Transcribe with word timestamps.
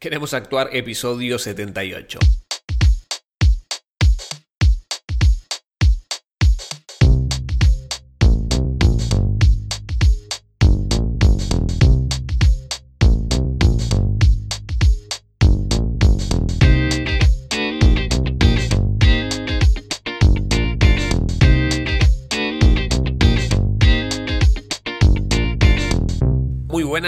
Queremos 0.00 0.32
actuar 0.32 0.70
episodio 0.76 1.40
78. 1.40 2.20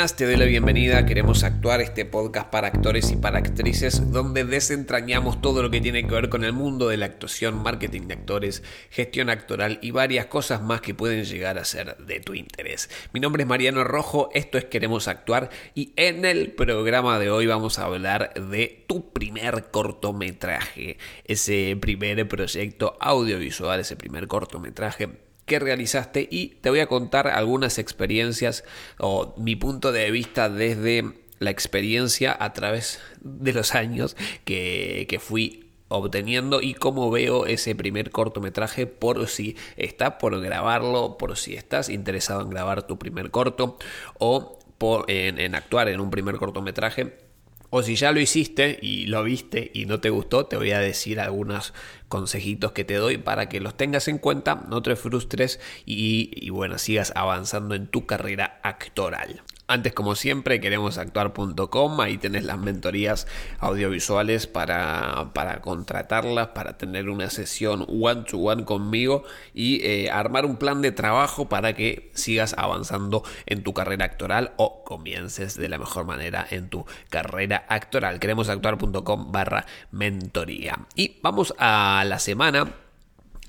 Te 0.00 0.24
doy 0.24 0.36
la 0.36 0.46
bienvenida. 0.46 1.04
Queremos 1.04 1.44
actuar 1.44 1.82
este 1.82 2.06
podcast 2.06 2.48
para 2.48 2.68
actores 2.68 3.10
y 3.10 3.16
para 3.16 3.36
actrices, 3.36 4.10
donde 4.10 4.44
desentrañamos 4.44 5.42
todo 5.42 5.62
lo 5.62 5.70
que 5.70 5.82
tiene 5.82 6.06
que 6.06 6.14
ver 6.14 6.30
con 6.30 6.42
el 6.42 6.54
mundo 6.54 6.88
de 6.88 6.96
la 6.96 7.04
actuación, 7.04 7.62
marketing 7.62 8.08
de 8.08 8.14
actores, 8.14 8.62
gestión 8.88 9.28
actoral 9.28 9.78
y 9.82 9.90
varias 9.90 10.24
cosas 10.24 10.62
más 10.62 10.80
que 10.80 10.94
pueden 10.94 11.24
llegar 11.24 11.58
a 11.58 11.66
ser 11.66 11.98
de 11.98 12.18
tu 12.18 12.32
interés. 12.32 12.88
Mi 13.12 13.20
nombre 13.20 13.42
es 13.42 13.48
Mariano 13.48 13.84
Rojo, 13.84 14.30
esto 14.32 14.56
es 14.56 14.64
Queremos 14.64 15.06
actuar 15.06 15.50
y 15.74 15.92
en 15.96 16.24
el 16.24 16.52
programa 16.52 17.18
de 17.18 17.30
hoy 17.30 17.46
vamos 17.46 17.78
a 17.78 17.84
hablar 17.84 18.32
de 18.32 18.86
tu 18.88 19.12
primer 19.12 19.70
cortometraje, 19.70 20.96
ese 21.26 21.76
primer 21.78 22.26
proyecto 22.26 22.96
audiovisual, 23.00 23.80
ese 23.80 23.96
primer 23.96 24.28
cortometraje 24.28 25.29
que 25.50 25.58
realizaste 25.58 26.28
y 26.30 26.50
te 26.60 26.70
voy 26.70 26.78
a 26.78 26.86
contar 26.86 27.26
algunas 27.26 27.80
experiencias 27.80 28.62
o 29.00 29.34
mi 29.36 29.56
punto 29.56 29.90
de 29.90 30.08
vista 30.12 30.48
desde 30.48 31.12
la 31.40 31.50
experiencia 31.50 32.36
a 32.38 32.52
través 32.52 33.00
de 33.20 33.52
los 33.52 33.74
años 33.74 34.16
que, 34.44 35.06
que 35.08 35.18
fui 35.18 35.72
obteniendo 35.88 36.62
y 36.62 36.74
cómo 36.74 37.10
veo 37.10 37.46
ese 37.46 37.74
primer 37.74 38.12
cortometraje 38.12 38.86
por 38.86 39.26
si 39.26 39.56
estás 39.76 40.12
por 40.20 40.40
grabarlo, 40.40 41.18
por 41.18 41.36
si 41.36 41.56
estás 41.56 41.88
interesado 41.88 42.42
en 42.42 42.50
grabar 42.50 42.86
tu 42.86 42.96
primer 42.96 43.32
corto 43.32 43.76
o 44.20 44.56
por, 44.78 45.10
en 45.10 45.56
actuar 45.56 45.88
en 45.88 45.98
un 45.98 46.10
primer 46.10 46.36
cortometraje 46.36 47.29
o 47.70 47.82
si 47.82 47.96
ya 47.96 48.12
lo 48.12 48.20
hiciste 48.20 48.78
y 48.82 49.06
lo 49.06 49.22
viste 49.22 49.70
y 49.72 49.86
no 49.86 50.00
te 50.00 50.10
gustó, 50.10 50.46
te 50.46 50.56
voy 50.56 50.72
a 50.72 50.80
decir 50.80 51.20
algunos 51.20 51.72
consejitos 52.08 52.72
que 52.72 52.84
te 52.84 52.94
doy 52.94 53.16
para 53.16 53.48
que 53.48 53.60
los 53.60 53.76
tengas 53.76 54.08
en 54.08 54.18
cuenta, 54.18 54.66
no 54.68 54.82
te 54.82 54.96
frustres 54.96 55.60
y, 55.86 56.50
bueno, 56.50 56.78
sigas 56.78 57.12
avanzando 57.14 57.74
en 57.74 57.86
tu 57.86 58.06
carrera 58.06 58.60
actoral. 58.62 59.42
Antes, 59.70 59.92
como 59.92 60.16
siempre, 60.16 60.60
queremos 60.60 60.98
actuar.com. 60.98 62.00
Ahí 62.00 62.18
tenés 62.18 62.42
las 62.42 62.58
mentorías 62.58 63.28
audiovisuales 63.60 64.48
para, 64.48 65.30
para, 65.32 65.60
contratarlas, 65.60 66.48
para 66.48 66.76
tener 66.76 67.08
una 67.08 67.30
sesión 67.30 67.86
one 67.88 68.24
to 68.24 68.38
one 68.38 68.64
conmigo 68.64 69.22
y 69.54 69.80
eh, 69.84 70.10
armar 70.10 70.44
un 70.44 70.56
plan 70.56 70.82
de 70.82 70.90
trabajo 70.90 71.48
para 71.48 71.74
que 71.74 72.10
sigas 72.14 72.56
avanzando 72.58 73.22
en 73.46 73.62
tu 73.62 73.72
carrera 73.72 74.06
actoral 74.06 74.54
o 74.56 74.82
comiences 74.82 75.56
de 75.56 75.68
la 75.68 75.78
mejor 75.78 76.04
manera 76.04 76.44
en 76.50 76.68
tu 76.68 76.84
carrera 77.08 77.64
actoral. 77.68 78.18
Queremos 78.18 78.48
actuar.com 78.48 79.30
barra 79.30 79.66
mentoría. 79.92 80.80
Y 80.96 81.20
vamos 81.22 81.54
a 81.58 82.02
la 82.08 82.18
semana 82.18 82.89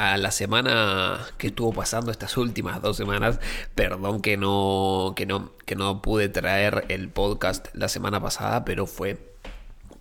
a 0.02 0.18
la 0.18 0.32
semana 0.32 1.28
que 1.38 1.48
estuvo 1.48 1.74
pasando 1.74 2.10
estas 2.10 2.36
últimas 2.36 2.82
dos 2.82 2.98
semanas. 2.98 3.40
Perdón 3.76 4.22
que 4.22 4.36
no, 4.36 5.14
que 5.16 5.28
no, 5.28 5.52
que 5.66 5.76
no 5.76 6.02
pude 6.02 6.28
traer 6.28 6.86
el 6.90 7.10
podcast 7.10 7.68
la 7.74 7.88
semana 7.88 8.20
pasada, 8.20 8.66
pero 8.66 8.88
fue 8.88 9.32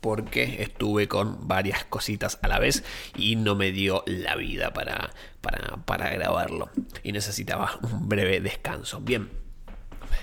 porque 0.00 0.62
estuve 0.62 1.06
con 1.06 1.46
varias 1.46 1.84
cositas 1.84 2.38
a 2.40 2.48
la 2.48 2.58
vez 2.58 2.82
y 3.14 3.36
no 3.36 3.54
me 3.56 3.72
dio 3.72 4.02
la 4.06 4.36
vida 4.36 4.72
para, 4.72 5.10
para, 5.42 5.76
para 5.84 6.08
grabarlo. 6.08 6.70
Y 7.02 7.12
necesitaba 7.12 7.78
un 7.82 8.08
breve 8.08 8.40
descanso. 8.40 9.00
Bien. 9.00 9.39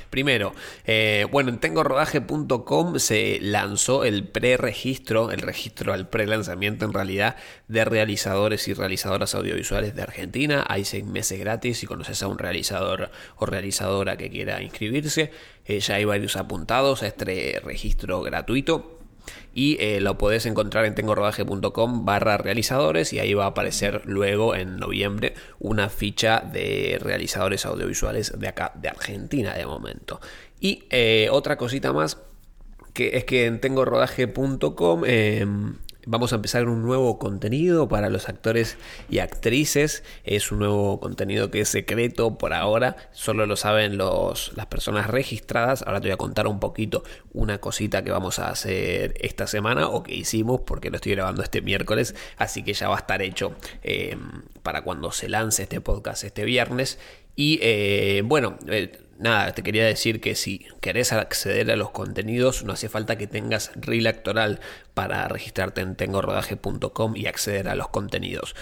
Primero, 0.09 0.53
eh, 0.85 1.25
bueno, 1.31 1.50
en 1.50 1.59
tengorodaje.com 1.59 3.00
se 3.00 3.40
lanzó 3.41 4.03
el 4.03 4.28
pre-registro, 4.28 5.31
el 5.31 5.41
registro 5.41 5.94
al 5.94 6.09
pre-lanzamiento 6.09 6.85
en 6.85 6.94
realidad 6.94 7.35
de 7.68 7.85
realizadores 7.85 8.68
y 8.68 8.73
realizadoras 8.73 9.35
audiovisuales 9.35 9.95
de 9.95 10.01
Argentina. 10.01 10.66
Hay 10.68 10.85
seis 10.85 11.06
meses 11.06 11.40
gratis 11.40 11.79
si 11.79 11.88
conoces 11.88 12.23
a 12.23 12.28
un 12.28 12.38
realizador 12.38 13.12
o 13.35 13.45
realizadora 13.45 14.18
que 14.18 14.29
quiera 14.29 14.62
inscribirse. 14.62 15.31
Eh, 15.66 15.79
ya 15.79 15.95
hay 15.95 16.06
varios 16.06 16.35
apuntados 16.35 17.03
a 17.03 17.07
este 17.07 17.59
registro 17.63 18.22
gratuito 18.22 18.97
y 19.53 19.77
eh, 19.79 19.99
lo 20.01 20.17
podés 20.17 20.45
encontrar 20.45 20.85
en 20.85 20.95
tengorodaje.com 20.95 22.05
barra 22.05 22.38
realizadores 22.38 23.13
y 23.13 23.19
ahí 23.19 23.33
va 23.33 23.45
a 23.45 23.49
aparecer 23.49 24.01
luego 24.05 24.55
en 24.55 24.77
noviembre 24.77 25.33
una 25.59 25.89
ficha 25.89 26.41
de 26.41 26.97
realizadores 27.01 27.65
audiovisuales 27.65 28.38
de 28.38 28.47
acá, 28.47 28.71
de 28.75 28.89
Argentina 28.89 29.53
de 29.53 29.65
momento. 29.65 30.19
Y 30.59 30.83
eh, 30.89 31.29
otra 31.31 31.57
cosita 31.57 31.93
más 31.93 32.17
que 32.93 33.17
es 33.17 33.25
que 33.25 33.45
en 33.45 33.61
tengorodaje.com 33.61 35.03
Vamos 36.09 36.31
a 36.31 36.38
empezar 36.38 36.69
un 36.69 36.84
nuevo 36.84 37.19
contenido 37.19 37.90
para 37.90 38.09
los 38.09 38.29
actores 38.29 38.78
y 39.09 39.19
actrices. 39.19 40.06
Es 40.23 40.53
un 40.53 40.59
nuevo 40.59 41.01
contenido 41.01 41.51
que 41.51 41.59
es 41.59 41.68
secreto 41.68 42.38
por 42.38 42.53
ahora. 42.53 42.95
Solo 43.12 43.45
lo 43.45 43.57
saben 43.57 43.97
los, 43.97 44.53
las 44.56 44.68
personas 44.68 45.07
registradas. 45.07 45.81
Ahora 45.81 46.00
te 46.00 46.07
voy 46.07 46.13
a 46.13 46.18
contar 46.18 46.47
un 46.47 46.62
poquito 46.62 47.03
una 47.34 47.57
cosita 47.57 48.06
que 48.06 48.12
vamos 48.12 48.40
a 48.40 48.50
hacer 48.50 49.16
esta 49.19 49.47
semana 49.47 49.90
o 49.90 50.01
que 50.01 50.16
hicimos 50.16 50.62
porque 50.62 50.90
lo 50.90 50.95
estoy 50.95 51.12
grabando 51.12 51.44
este 51.44 51.62
miércoles. 51.62 52.16
Así 52.38 52.63
que 52.63 52.72
ya 52.72 52.88
va 52.88 52.95
a 52.95 53.00
estar 53.00 53.22
hecho 53.22 53.53
eh, 53.84 54.16
para 54.63 54.84
cuando 54.84 55.12
se 55.12 55.28
lance 55.28 55.63
este 55.63 55.81
podcast 55.81 56.24
este 56.24 56.45
viernes. 56.45 57.00
Y 57.35 57.59
eh, 57.62 58.22
bueno, 58.24 58.57
eh, 58.68 58.97
nada, 59.19 59.53
te 59.53 59.63
quería 59.63 59.85
decir 59.85 60.22
que 60.22 60.35
si 60.35 60.66
querés 60.81 61.13
acceder 61.13 61.72
a 61.72 61.75
los 61.75 61.91
contenidos, 61.91 62.63
no 62.63 62.73
hace 62.73 62.89
falta 62.89 63.17
que 63.17 63.28
tengas 63.28 63.72
reel 63.75 64.07
actoral 64.07 64.59
para 64.94 65.28
registrarte 65.28 65.81
en 65.81 65.95
tengorodaje.com 65.95 67.16
y 67.16 67.27
acceder 67.27 67.69
a 67.69 67.75
los 67.75 67.89
contenidos. 67.89 68.56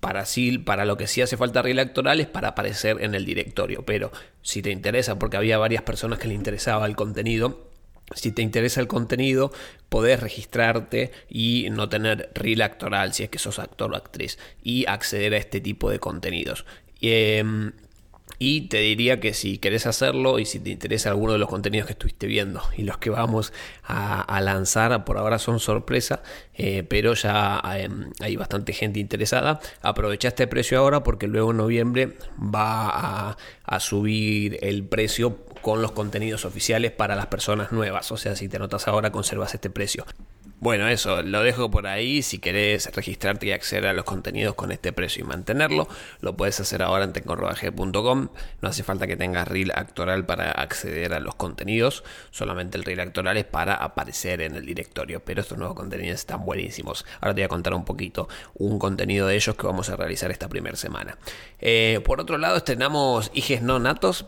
Para, 0.00 0.24
sí, 0.24 0.58
para 0.58 0.86
lo 0.86 0.96
que 0.96 1.06
sí 1.06 1.20
hace 1.20 1.36
falta 1.36 1.62
reel 1.62 1.78
actoral 1.78 2.20
es 2.20 2.26
para 2.26 2.48
aparecer 2.48 3.02
en 3.02 3.14
el 3.14 3.26
directorio, 3.26 3.84
pero 3.84 4.10
si 4.40 4.62
te 4.62 4.70
interesa, 4.70 5.18
porque 5.18 5.36
había 5.36 5.58
varias 5.58 5.82
personas 5.82 6.18
que 6.18 6.28
le 6.28 6.34
interesaba 6.34 6.86
el 6.86 6.96
contenido, 6.96 7.70
si 8.14 8.32
te 8.32 8.42
interesa 8.42 8.80
el 8.80 8.88
contenido, 8.88 9.52
podés 9.88 10.20
registrarte 10.20 11.12
y 11.28 11.68
no 11.70 11.88
tener 11.88 12.30
reel 12.34 12.62
actoral 12.62 13.12
si 13.12 13.22
es 13.22 13.30
que 13.30 13.38
sos 13.38 13.58
actor 13.58 13.92
o 13.92 13.96
actriz 13.96 14.38
y 14.62 14.86
acceder 14.86 15.34
a 15.34 15.36
este 15.36 15.60
tipo 15.60 15.90
de 15.90 16.00
contenidos. 16.00 16.64
Em, 17.00 17.72
y 18.38 18.68
te 18.68 18.78
diría 18.78 19.20
que 19.20 19.34
si 19.34 19.58
querés 19.58 19.86
hacerlo 19.86 20.38
y 20.38 20.46
si 20.46 20.60
te 20.60 20.70
interesa 20.70 21.10
alguno 21.10 21.32
de 21.32 21.38
los 21.38 21.48
contenidos 21.48 21.86
que 21.86 21.92
estuviste 21.92 22.26
viendo 22.26 22.62
y 22.76 22.82
los 22.82 22.98
que 22.98 23.10
vamos 23.10 23.52
a, 23.84 24.40
lanzar, 24.40 25.04
por 25.04 25.18
ahora 25.18 25.38
son 25.38 25.60
sorpresa, 25.60 26.22
eh, 26.54 26.82
pero 26.88 27.14
ya 27.14 27.60
em, 27.76 28.10
hay, 28.20 28.36
bastante 28.36 28.72
gente 28.72 29.00
interesada. 29.00 29.60
Aprovecha 29.82 30.28
este 30.28 30.46
precio 30.46 30.78
ahora 30.78 31.02
porque 31.02 31.26
luego 31.26 31.50
en 31.50 31.58
noviembre 31.58 32.16
va 32.38 33.36
a 33.64 33.80
subir 33.80 34.58
el 34.62 34.84
precio 34.84 35.44
con 35.62 35.82
los 35.82 35.92
contenidos 35.92 36.44
oficiales 36.44 36.90
para 36.92 37.16
las 37.16 37.26
personas 37.26 37.72
nuevas. 37.72 38.10
O 38.12 38.16
sea, 38.16 38.36
si 38.36 38.48
te 38.48 38.56
anotas 38.56 38.88
ahora, 38.88 39.12
conservas 39.12 39.54
este 39.54 39.70
precio. 39.70 40.04
Bueno, 40.60 40.88
eso, 40.88 41.22
lo 41.22 41.42
dejo 41.42 41.70
por 41.70 41.86
ahí. 41.86 42.20
Si 42.20 42.38
querés 42.38 42.94
registrarte 42.94 43.46
y 43.46 43.52
acceder 43.52 43.86
a 43.86 43.94
los 43.94 44.04
contenidos 44.04 44.54
con 44.54 44.70
este 44.72 44.92
precio 44.92 45.24
y 45.24 45.26
mantenerlo, 45.26 45.88
lo 46.20 46.36
puedes 46.36 46.60
hacer 46.60 46.82
ahora 46.82 47.04
en 47.04 47.14
tecnorrodaje.com. 47.14 48.28
No 48.60 48.68
hace 48.68 48.82
falta 48.82 49.06
que 49.06 49.16
tengas 49.16 49.48
reel 49.48 49.72
actoral 49.74 50.26
para 50.26 50.50
acceder 50.50 51.14
a 51.14 51.20
los 51.20 51.34
contenidos. 51.34 52.04
Solamente 52.30 52.76
el 52.76 52.84
reel 52.84 53.00
actoral 53.00 53.38
es 53.38 53.46
para 53.46 53.74
aparecer 53.74 54.42
en 54.42 54.54
el 54.54 54.66
directorio. 54.66 55.24
Pero 55.24 55.40
estos 55.40 55.56
nuevos 55.56 55.74
contenidos 55.74 56.20
están 56.20 56.44
buenísimos. 56.44 57.06
Ahora 57.22 57.34
te 57.34 57.40
voy 57.40 57.46
a 57.46 57.48
contar 57.48 57.72
un 57.72 57.86
poquito 57.86 58.28
un 58.52 58.78
contenido 58.78 59.26
de 59.28 59.36
ellos 59.36 59.56
que 59.56 59.66
vamos 59.66 59.88
a 59.88 59.96
realizar 59.96 60.30
esta 60.30 60.50
primera 60.50 60.76
semana. 60.76 61.16
Eh, 61.58 62.02
por 62.04 62.20
otro 62.20 62.36
lado, 62.36 62.58
estrenamos 62.58 63.30
Iges 63.32 63.62
No 63.62 63.78
Natos 63.78 64.26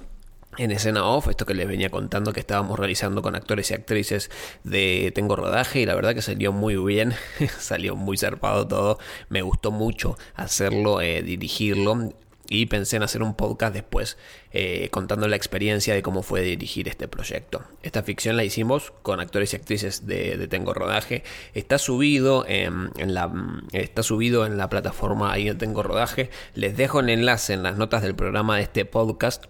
en 0.58 0.70
escena 0.70 1.04
off, 1.06 1.28
esto 1.28 1.46
que 1.46 1.54
les 1.54 1.66
venía 1.66 1.90
contando 1.90 2.32
que 2.32 2.40
estábamos 2.40 2.78
realizando 2.78 3.22
con 3.22 3.34
actores 3.34 3.70
y 3.70 3.74
actrices 3.74 4.30
de 4.64 5.10
Tengo 5.14 5.34
Rodaje 5.34 5.80
y 5.80 5.86
la 5.86 5.94
verdad 5.94 6.14
que 6.14 6.22
salió 6.22 6.52
muy 6.52 6.76
bien, 6.76 7.14
salió 7.58 7.96
muy 7.96 8.18
zarpado 8.18 8.66
todo, 8.66 8.98
me 9.28 9.42
gustó 9.42 9.70
mucho 9.70 10.18
hacerlo, 10.34 11.00
eh, 11.00 11.22
dirigirlo 11.22 12.12
y 12.48 12.66
pensé 12.66 12.96
en 12.96 13.02
hacer 13.02 13.22
un 13.22 13.34
podcast 13.34 13.72
después 13.72 14.18
eh, 14.50 14.90
contando 14.90 15.26
la 15.26 15.36
experiencia 15.36 15.94
de 15.94 16.02
cómo 16.02 16.22
fue 16.22 16.42
dirigir 16.42 16.86
este 16.86 17.08
proyecto. 17.08 17.62
Esta 17.82 18.02
ficción 18.02 18.36
la 18.36 18.44
hicimos 18.44 18.92
con 19.02 19.20
actores 19.20 19.54
y 19.54 19.56
actrices 19.56 20.06
de, 20.06 20.48
Tengo 20.48 20.74
Rodaje. 20.74 21.24
Está 21.54 21.78
subido 21.78 22.44
en, 22.46 22.90
la, 22.98 23.32
está 23.72 24.02
subido 24.02 24.44
en 24.44 24.58
la 24.58 24.68
plataforma 24.68 25.32
ahí 25.32 25.44
de 25.44 25.54
Tengo 25.54 25.82
Rodaje. 25.82 26.28
Les 26.54 26.76
dejo 26.76 27.00
el 27.00 27.08
enlace 27.08 27.54
en 27.54 27.62
las 27.62 27.78
notas 27.78 28.02
del 28.02 28.14
programa 28.14 28.56
de 28.56 28.64
este 28.64 28.84
podcast 28.84 29.46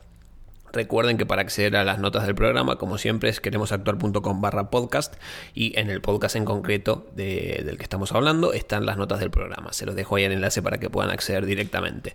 Recuerden 0.72 1.18
que 1.18 1.26
para 1.26 1.42
acceder 1.42 1.76
a 1.76 1.84
las 1.84 1.98
notas 1.98 2.26
del 2.26 2.34
programa, 2.34 2.76
como 2.76 2.98
siempre, 2.98 3.28
es 3.28 3.40
queremosactuar.com 3.40 4.40
barra 4.40 4.70
podcast 4.70 5.14
y 5.54 5.78
en 5.78 5.90
el 5.90 6.00
podcast 6.00 6.36
en 6.36 6.44
concreto 6.44 7.06
del 7.14 7.76
que 7.76 7.82
estamos 7.82 8.12
hablando 8.12 8.52
están 8.52 8.86
las 8.86 8.96
notas 8.96 9.20
del 9.20 9.30
programa. 9.30 9.72
Se 9.72 9.84
los 9.84 9.94
dejo 9.94 10.16
ahí 10.16 10.24
el 10.24 10.32
enlace 10.32 10.62
para 10.62 10.78
que 10.78 10.88
puedan 10.88 11.10
acceder 11.10 11.44
directamente. 11.44 12.14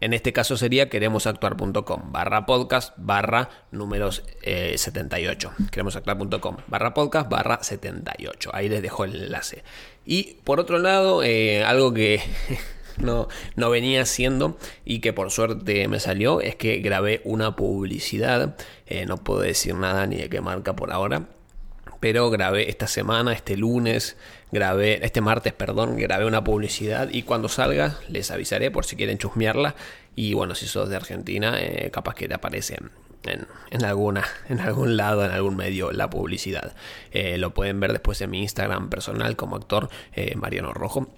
En 0.00 0.14
este 0.14 0.32
caso 0.32 0.56
sería 0.56 0.88
queremosactuar.com 0.88 2.10
barra 2.10 2.46
podcast 2.46 2.94
barra 2.96 3.50
números 3.70 4.24
78. 4.42 5.52
Eh, 5.58 5.64
queremosactuar.com 5.70 6.56
barra 6.68 6.94
podcast 6.94 7.28
barra 7.28 7.62
78. 7.62 8.50
Ahí 8.54 8.70
les 8.70 8.80
dejo 8.80 9.04
el 9.04 9.14
enlace. 9.24 9.62
Y 10.06 10.38
por 10.44 10.58
otro 10.58 10.78
lado, 10.78 11.22
eh, 11.22 11.64
algo 11.64 11.92
que 11.92 12.22
no, 13.02 13.28
no 13.56 13.70
venía 13.70 14.02
haciendo 14.02 14.58
y 14.84 15.00
que 15.00 15.12
por 15.12 15.30
suerte 15.30 15.88
me 15.88 16.00
salió 16.00 16.40
es 16.40 16.56
que 16.56 16.78
grabé 16.78 17.20
una 17.24 17.56
publicidad. 17.56 18.56
Eh, 18.86 19.06
no 19.06 19.16
puedo 19.18 19.40
decir 19.40 19.74
nada 19.74 20.06
ni 20.06 20.16
de 20.16 20.28
qué 20.28 20.40
marca 20.40 20.74
por 20.76 20.92
ahora. 20.92 21.28
Pero 22.00 22.30
grabé 22.30 22.70
esta 22.70 22.86
semana, 22.86 23.32
este 23.32 23.56
lunes, 23.58 24.16
grabé, 24.52 25.04
este 25.04 25.20
martes, 25.20 25.52
perdón, 25.52 25.96
grabé 25.98 26.24
una 26.24 26.42
publicidad 26.42 27.10
y 27.12 27.24
cuando 27.24 27.48
salga 27.48 27.98
les 28.08 28.30
avisaré 28.30 28.70
por 28.70 28.86
si 28.86 28.96
quieren 28.96 29.18
chusmearla. 29.18 29.74
Y 30.16 30.32
bueno, 30.34 30.54
si 30.54 30.66
sos 30.66 30.88
de 30.88 30.96
Argentina, 30.96 31.58
eh, 31.60 31.90
capaz 31.92 32.14
que 32.14 32.26
te 32.26 32.34
aparece 32.34 32.78
en, 33.24 33.84
alguna, 33.84 34.24
en 34.48 34.60
algún 34.60 34.96
lado, 34.96 35.24
en 35.24 35.30
algún 35.30 35.56
medio, 35.56 35.92
la 35.92 36.08
publicidad. 36.08 36.74
Eh, 37.10 37.36
lo 37.36 37.52
pueden 37.52 37.80
ver 37.80 37.92
después 37.92 38.20
en 38.22 38.30
mi 38.30 38.40
Instagram 38.40 38.88
personal 38.88 39.36
como 39.36 39.56
actor, 39.56 39.90
Mariano 40.36 40.72
Rojo. 40.72 41.08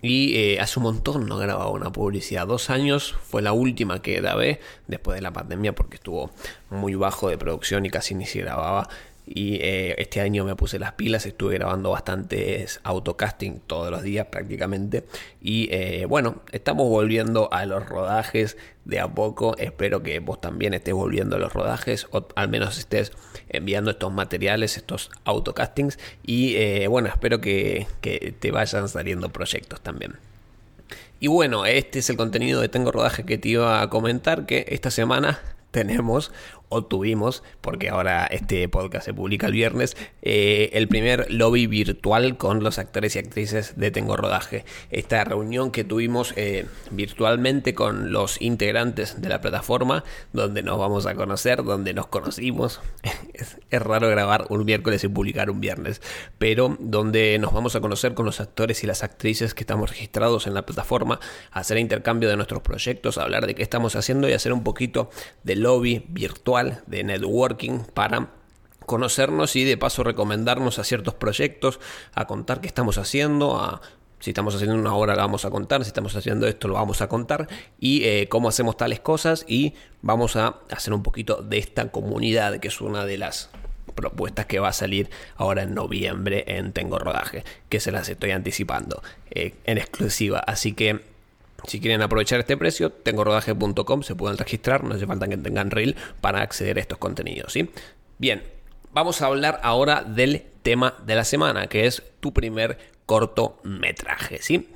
Y 0.00 0.36
eh, 0.36 0.60
hace 0.60 0.78
un 0.78 0.84
montón 0.84 1.26
no 1.26 1.38
grababa 1.38 1.70
una 1.70 1.90
publicidad. 1.90 2.46
Dos 2.46 2.70
años 2.70 3.16
fue 3.24 3.42
la 3.42 3.52
última 3.52 4.00
que 4.00 4.20
grabé 4.20 4.60
después 4.86 5.16
de 5.16 5.22
la 5.22 5.32
pandemia 5.32 5.74
porque 5.74 5.96
estuvo 5.96 6.30
muy 6.70 6.94
bajo 6.94 7.28
de 7.28 7.38
producción 7.38 7.84
y 7.84 7.90
casi 7.90 8.14
ni 8.14 8.24
se 8.24 8.40
grababa. 8.40 8.88
Y 9.30 9.56
eh, 9.56 9.94
este 9.98 10.20
año 10.20 10.44
me 10.44 10.56
puse 10.56 10.78
las 10.78 10.92
pilas, 10.92 11.26
estuve 11.26 11.54
grabando 11.54 11.90
bastantes 11.90 12.80
autocasting 12.82 13.60
todos 13.66 13.90
los 13.90 14.02
días 14.02 14.26
prácticamente. 14.26 15.04
Y 15.40 15.68
eh, 15.70 16.06
bueno, 16.06 16.42
estamos 16.52 16.88
volviendo 16.88 17.52
a 17.52 17.66
los 17.66 17.86
rodajes 17.86 18.56
de 18.84 19.00
a 19.00 19.08
poco. 19.08 19.56
Espero 19.58 20.02
que 20.02 20.18
vos 20.20 20.40
también 20.40 20.72
estés 20.72 20.94
volviendo 20.94 21.36
a 21.36 21.38
los 21.38 21.52
rodajes 21.52 22.06
o 22.10 22.26
al 22.36 22.48
menos 22.48 22.78
estés 22.78 23.12
enviando 23.48 23.90
estos 23.90 24.12
materiales, 24.12 24.76
estos 24.76 25.10
autocastings. 25.24 25.98
Y 26.24 26.56
eh, 26.56 26.86
bueno, 26.88 27.08
espero 27.08 27.40
que, 27.40 27.86
que 28.00 28.34
te 28.38 28.50
vayan 28.50 28.88
saliendo 28.88 29.28
proyectos 29.28 29.80
también. 29.80 30.16
Y 31.20 31.26
bueno, 31.26 31.66
este 31.66 31.98
es 31.98 32.08
el 32.10 32.16
contenido 32.16 32.60
de 32.60 32.68
Tengo 32.68 32.92
Rodaje 32.92 33.24
que 33.24 33.38
te 33.38 33.48
iba 33.50 33.82
a 33.82 33.90
comentar 33.90 34.46
que 34.46 34.64
esta 34.68 34.90
semana 34.90 35.40
tenemos 35.70 36.32
o 36.68 36.84
tuvimos, 36.84 37.42
porque 37.60 37.88
ahora 37.88 38.26
este 38.26 38.68
podcast 38.68 39.06
se 39.06 39.14
publica 39.14 39.46
el 39.46 39.52
viernes, 39.52 39.96
eh, 40.22 40.70
el 40.72 40.88
primer 40.88 41.32
lobby 41.32 41.66
virtual 41.66 42.36
con 42.36 42.62
los 42.62 42.78
actores 42.78 43.16
y 43.16 43.18
actrices 43.18 43.74
de 43.76 43.90
Tengo 43.90 44.16
Rodaje. 44.16 44.64
Esta 44.90 45.24
reunión 45.24 45.70
que 45.70 45.84
tuvimos 45.84 46.34
eh, 46.36 46.66
virtualmente 46.90 47.74
con 47.74 48.12
los 48.12 48.40
integrantes 48.42 49.20
de 49.20 49.28
la 49.28 49.40
plataforma, 49.40 50.04
donde 50.32 50.62
nos 50.62 50.78
vamos 50.78 51.06
a 51.06 51.14
conocer, 51.14 51.62
donde 51.62 51.94
nos 51.94 52.06
conocimos. 52.06 52.80
es, 53.32 53.58
es, 53.70 53.82
raro 53.82 54.08
grabar 54.10 54.46
un 54.50 54.64
miércoles 54.64 55.02
y 55.04 55.08
publicar 55.08 55.50
un 55.50 55.60
viernes, 55.60 56.02
pero 56.38 56.76
donde 56.80 57.38
nos 57.38 57.52
vamos 57.52 57.76
a 57.76 57.80
conocer 57.80 58.14
con 58.14 58.26
los 58.26 58.40
actores 58.40 58.84
y 58.84 58.86
las 58.86 59.02
actrices 59.02 59.54
que 59.54 59.62
estamos 59.62 59.90
registrados 59.90 60.46
en 60.46 60.54
la 60.54 60.66
plataforma, 60.66 61.20
hacer 61.50 61.78
intercambio 61.78 62.28
de 62.28 62.36
nuestros 62.36 62.60
proyectos, 62.62 63.16
hablar 63.18 63.46
de 63.46 63.54
qué 63.54 63.62
estamos 63.62 63.96
haciendo 63.96 64.28
y 64.28 64.32
hacer 64.32 64.52
un 64.52 64.64
poquito 64.64 65.10
de 65.44 65.56
lobby 65.56 66.04
virtual 66.08 66.57
de 66.64 67.04
networking 67.04 67.80
para 67.94 68.30
conocernos 68.86 69.54
y 69.56 69.64
de 69.64 69.76
paso 69.76 70.02
recomendarnos 70.02 70.78
a 70.78 70.84
ciertos 70.84 71.14
proyectos, 71.14 71.78
a 72.14 72.26
contar 72.26 72.60
qué 72.60 72.66
estamos 72.66 72.98
haciendo, 72.98 73.80
si 74.18 74.30
estamos 74.30 74.54
haciendo 74.54 74.74
una 74.74 74.94
obra 74.94 75.14
la 75.14 75.22
vamos 75.22 75.44
a 75.44 75.50
contar, 75.50 75.84
si 75.84 75.88
estamos 75.88 76.16
haciendo 76.16 76.46
esto 76.46 76.68
lo 76.68 76.74
vamos 76.74 77.02
a 77.02 77.08
contar 77.08 77.48
y 77.78 78.04
eh, 78.04 78.28
cómo 78.28 78.48
hacemos 78.48 78.76
tales 78.76 79.00
cosas 79.00 79.44
y 79.46 79.74
vamos 80.02 80.36
a 80.36 80.56
hacer 80.70 80.92
un 80.94 81.02
poquito 81.02 81.42
de 81.42 81.58
esta 81.58 81.90
comunidad 81.90 82.58
que 82.58 82.68
es 82.68 82.80
una 82.80 83.04
de 83.04 83.18
las 83.18 83.50
propuestas 83.94 84.46
que 84.46 84.58
va 84.58 84.68
a 84.68 84.72
salir 84.72 85.10
ahora 85.36 85.62
en 85.62 85.74
noviembre 85.74 86.44
en 86.46 86.72
Tengo 86.72 86.98
Rodaje, 86.98 87.44
que 87.68 87.80
se 87.80 87.92
las 87.92 88.08
estoy 88.08 88.30
anticipando 88.30 89.02
eh, 89.30 89.54
en 89.64 89.78
exclusiva. 89.78 90.38
Así 90.38 90.72
que 90.72 91.00
si 91.66 91.80
quieren 91.80 92.02
aprovechar 92.02 92.40
este 92.40 92.56
precio, 92.56 92.90
tengo 92.90 93.24
rodaje.com, 93.24 94.02
se 94.02 94.14
pueden 94.14 94.38
registrar, 94.38 94.84
no 94.84 94.94
hace 94.94 95.06
falta 95.06 95.28
que 95.28 95.36
tengan 95.36 95.70
reel 95.70 95.96
para 96.20 96.42
acceder 96.42 96.78
a 96.78 96.80
estos 96.80 96.98
contenidos. 96.98 97.52
¿sí? 97.52 97.70
Bien, 98.18 98.42
vamos 98.92 99.22
a 99.22 99.26
hablar 99.26 99.60
ahora 99.62 100.02
del 100.02 100.44
tema 100.62 100.94
de 101.04 101.16
la 101.16 101.24
semana, 101.24 101.66
que 101.66 101.86
es 101.86 102.02
tu 102.20 102.32
primer 102.32 102.78
cortometraje. 103.06 104.40
¿sí? 104.40 104.68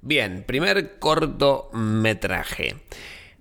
Bien, 0.00 0.44
primer 0.46 0.98
cortometraje. 0.98 2.76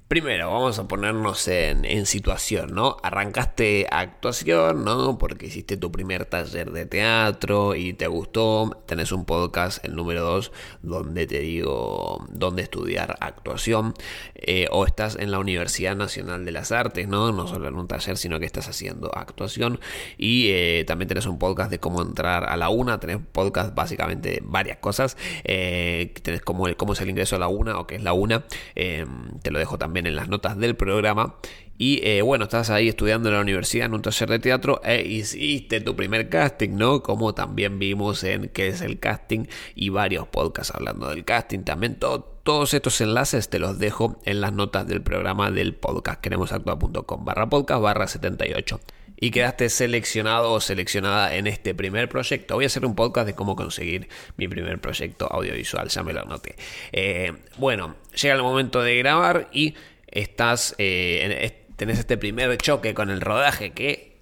Primero, 0.10 0.52
vamos 0.52 0.80
a 0.80 0.88
ponernos 0.88 1.48
en, 1.48 2.08
situación, 2.08 2.74
¿no? 2.74 2.98
Arrancaste 3.04 3.86
actuación, 3.92 4.84
¿no? 4.84 5.20
Porque 5.20 5.46
hiciste 5.46 5.78
tu 5.78 5.92
primer 5.92 6.26
taller 6.26 6.72
de 6.72 6.88
teatro 6.88 7.76
y 7.76 7.94
te 7.94 8.08
gustó. 8.08 8.82
Tenés 8.88 9.12
un 9.12 9.26
podcast, 9.26 9.86
el 9.86 9.96
número 9.96 10.24
2, 10.24 10.52
donde 10.82 11.28
te 11.28 11.42
digo 11.42 12.26
dónde 12.28 12.64
estudiar 12.64 13.18
actuación. 13.20 13.94
Eh, 14.34 14.66
o 14.72 14.88
estás 14.88 15.16
en 15.16 15.30
la 15.30 15.38
Universidad 15.38 15.96
Nacional 15.96 16.44
de 16.44 16.54
las 16.54 16.72
Artes, 16.72 17.08
¿no? 17.08 17.32
No 17.32 17.48
solo 17.48 17.68
en 17.68 17.76
un 17.76 17.88
taller, 17.88 18.18
sino 18.18 18.40
que 18.40 18.48
estás 18.48 18.68
haciendo 18.68 19.16
actuación. 19.16 19.80
Y 20.18 20.48
eh, 20.50 20.86
también 20.88 21.08
tenés 21.08 21.28
un 21.28 21.38
podcast 21.38 21.70
de 21.70 21.80
cómo 21.80 22.02
entrar 22.02 22.46
a 22.46 22.58
la 22.58 22.70
UNA. 22.70 23.00
Tenés 23.00 23.20
podcast 23.32 23.76
básicamente 23.76 24.32
de 24.32 24.42
varias 24.44 24.80
cosas. 24.80 25.18
Eh, 25.44 26.16
tenés 26.24 26.42
cómo, 26.42 26.66
cómo 26.78 26.94
es 26.94 27.02
el 27.02 27.12
ingreso 27.12 27.36
a 27.36 27.40
la 27.40 27.48
UNA 27.48 27.78
o 27.78 27.86
qué 27.86 27.94
es 27.94 28.02
la 28.02 28.14
UNA. 28.14 28.46
te 28.74 29.52
lo 29.52 29.60
dejo 29.60 29.78
también 29.78 29.99
en 30.08 30.16
las 30.16 30.28
notas 30.28 30.58
del 30.58 30.76
programa. 30.76 31.36
Y 31.78 32.06
eh, 32.06 32.22
bueno, 32.22 32.44
estás 32.44 32.70
ahí 32.70 32.90
estudiando 32.90 33.30
en 33.30 33.36
la 33.36 33.42
universidad 33.42 33.86
en 33.86 33.94
un 33.94 34.02
taller 34.02 34.30
de 34.30 34.40
teatro 34.40 34.82
e 34.84 35.02
hiciste 35.02 35.80
tu 35.80 35.96
primer 35.96 36.28
casting, 36.28 36.72
¿no? 36.72 37.02
Como 37.02 37.34
también 37.34 37.80
vimos 37.80 38.24
en 38.26 38.50
qué 38.50 38.68
es 38.68 38.82
el 38.82 39.00
casting 39.00 39.46
y 39.76 39.88
varios 39.88 40.28
podcasts 40.28 40.76
hablando 40.76 41.08
del 41.10 41.24
casting. 41.24 41.60
También 41.60 41.98
todos 41.98 42.74
estos 42.74 43.00
enlaces 43.00 43.50
te 43.50 43.60
los 43.60 43.80
dejo 43.80 44.20
en 44.26 44.42
las 44.42 44.52
notas 44.52 44.88
del 44.88 45.02
programa 45.02 45.52
del 45.52 45.74
podcast 45.74 46.20
queremosactuar.com 46.20 47.24
barra 47.24 47.48
podcast 47.48 47.82
barra 47.82 48.08
78 48.08 48.82
y 49.20 49.32
quedaste 49.32 49.70
seleccionado 49.70 50.52
o 50.54 50.62
seleccionada 50.62 51.36
en 51.36 51.48
este 51.48 51.76
primer 51.76 52.08
proyecto. 52.08 52.56
Voy 52.56 52.64
a 52.64 52.68
hacer 52.68 52.86
un 52.86 52.96
podcast 52.96 53.28
de 53.28 53.36
cómo 53.36 53.56
conseguir 53.56 54.08
mi 54.38 54.48
primer 54.48 54.80
proyecto 54.80 55.28
audiovisual, 55.32 55.90
ya 55.90 56.04
me 56.04 56.14
lo 56.14 56.22
anoté. 56.22 56.56
Eh, 56.92 57.34
bueno, 57.58 57.96
llega 58.22 58.36
el 58.36 58.42
momento 58.42 58.82
de 58.82 58.98
grabar 58.98 59.50
y 59.52 59.76
estás, 60.08 60.74
eh, 60.78 61.66
tenés 61.76 62.00
este 62.00 62.18
primer 62.18 62.58
choque 62.58 62.94
con 62.94 63.10
el 63.10 63.20
rodaje 63.20 63.72
que, 63.72 64.22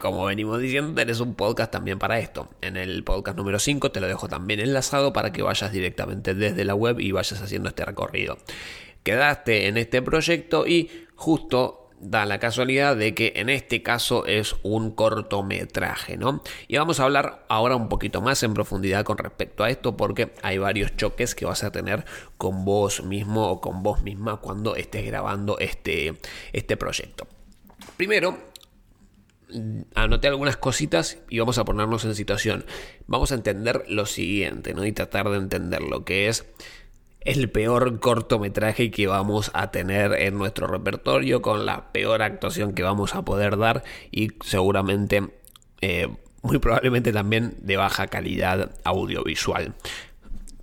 como 0.00 0.24
venimos 0.24 0.60
diciendo, 0.60 0.94
tenés 0.94 1.20
un 1.20 1.36
podcast 1.36 1.70
también 1.70 2.00
para 2.00 2.18
esto. 2.18 2.50
En 2.60 2.76
el 2.76 3.04
podcast 3.04 3.36
número 3.36 3.60
5 3.60 3.92
te 3.92 4.00
lo 4.00 4.08
dejo 4.08 4.26
también 4.26 4.58
enlazado 4.58 5.12
para 5.12 5.32
que 5.32 5.42
vayas 5.42 5.70
directamente 5.70 6.34
desde 6.34 6.64
la 6.64 6.74
web 6.74 6.98
y 6.98 7.12
vayas 7.12 7.40
haciendo 7.40 7.68
este 7.68 7.84
recorrido. 7.84 8.38
Quedaste 9.04 9.68
en 9.68 9.76
este 9.76 10.02
proyecto 10.02 10.66
y 10.66 11.06
justo 11.14 11.83
da 12.04 12.26
la 12.26 12.38
casualidad 12.38 12.96
de 12.96 13.14
que 13.14 13.32
en 13.36 13.48
este 13.48 13.82
caso 13.82 14.26
es 14.26 14.56
un 14.62 14.90
cortometraje, 14.90 16.16
¿no? 16.16 16.42
Y 16.68 16.76
vamos 16.76 17.00
a 17.00 17.04
hablar 17.04 17.44
ahora 17.48 17.76
un 17.76 17.88
poquito 17.88 18.20
más 18.20 18.42
en 18.42 18.54
profundidad 18.54 19.04
con 19.04 19.18
respecto 19.18 19.64
a 19.64 19.70
esto 19.70 19.96
porque 19.96 20.32
hay 20.42 20.58
varios 20.58 20.94
choques 20.96 21.34
que 21.34 21.46
vas 21.46 21.64
a 21.64 21.72
tener 21.72 22.04
con 22.36 22.64
vos 22.64 23.02
mismo 23.02 23.48
o 23.48 23.60
con 23.60 23.82
vos 23.82 24.02
misma 24.02 24.36
cuando 24.36 24.76
estés 24.76 25.06
grabando 25.06 25.58
este, 25.58 26.14
este 26.52 26.76
proyecto. 26.76 27.26
Primero, 27.96 28.38
anoté 29.94 30.28
algunas 30.28 30.56
cositas 30.56 31.18
y 31.30 31.38
vamos 31.38 31.58
a 31.58 31.64
ponernos 31.64 32.04
en 32.04 32.14
situación. 32.14 32.66
Vamos 33.06 33.32
a 33.32 33.36
entender 33.36 33.84
lo 33.88 34.04
siguiente, 34.04 34.74
¿no? 34.74 34.84
Y 34.84 34.92
tratar 34.92 35.30
de 35.30 35.38
entender 35.38 35.82
lo 35.82 36.04
que 36.04 36.28
es 36.28 36.44
el 37.24 37.50
peor 37.50 38.00
cortometraje 38.00 38.90
que 38.90 39.06
vamos 39.06 39.50
a 39.54 39.70
tener 39.70 40.12
en 40.12 40.36
nuestro 40.36 40.66
repertorio, 40.66 41.40
con 41.40 41.64
la 41.64 41.92
peor 41.92 42.22
actuación 42.22 42.74
que 42.74 42.82
vamos 42.82 43.14
a 43.14 43.22
poder 43.22 43.56
dar 43.56 43.82
y 44.10 44.32
seguramente, 44.44 45.30
eh, 45.80 46.08
muy 46.42 46.58
probablemente 46.58 47.12
también 47.12 47.56
de 47.60 47.76
baja 47.76 48.08
calidad 48.08 48.72
audiovisual. 48.84 49.74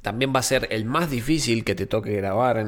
También 0.01 0.33
va 0.35 0.39
a 0.39 0.43
ser 0.43 0.67
el 0.71 0.85
más 0.85 1.09
difícil 1.09 1.63
que 1.63 1.75
te 1.75 1.87
toque 1.87 2.15
grabar, 2.15 2.65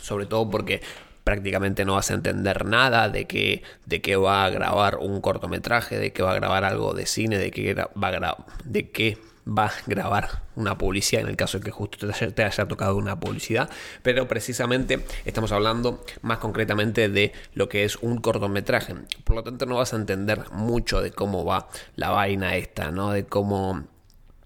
sobre 0.00 0.26
todo 0.26 0.50
porque 0.50 0.80
prácticamente 1.26 1.84
no 1.84 1.94
vas 1.94 2.12
a 2.12 2.14
entender 2.14 2.64
nada 2.64 3.08
de 3.08 3.26
qué, 3.26 3.64
de 3.84 4.00
qué 4.00 4.14
va 4.14 4.44
a 4.44 4.50
grabar 4.50 4.98
un 4.98 5.20
cortometraje, 5.20 5.98
de 5.98 6.12
qué 6.12 6.22
va 6.22 6.30
a 6.30 6.36
grabar 6.36 6.64
algo 6.64 6.94
de 6.94 7.06
cine, 7.06 7.38
de 7.38 7.50
qué 7.50 7.74
va 7.74 7.90
a 7.96 8.36
de 8.64 8.90
qué 8.90 9.18
va 9.46 9.66
a 9.66 9.72
grabar 9.86 10.42
una 10.56 10.76
publicidad, 10.76 11.22
en 11.22 11.28
el 11.28 11.36
caso 11.36 11.58
de 11.58 11.64
que 11.64 11.70
justo 11.70 12.06
te 12.08 12.42
haya, 12.42 12.66
tocado 12.66 12.96
una 12.96 13.18
publicidad, 13.18 13.70
pero 14.02 14.26
precisamente 14.26 15.04
estamos 15.24 15.52
hablando 15.52 16.04
más 16.22 16.38
concretamente 16.38 17.08
de 17.08 17.32
lo 17.54 17.68
que 17.68 17.84
es 17.84 17.96
un 17.96 18.18
cortometraje. 18.18 18.94
Por 19.24 19.36
lo 19.36 19.44
tanto, 19.44 19.66
no 19.66 19.76
vas 19.76 19.92
a 19.92 19.96
entender 19.96 20.50
mucho 20.50 21.00
de 21.00 21.12
cómo 21.12 21.44
va 21.44 21.68
la 21.94 22.10
vaina 22.10 22.56
esta, 22.56 22.90
¿no? 22.90 23.12
De 23.12 23.26
cómo 23.26 23.84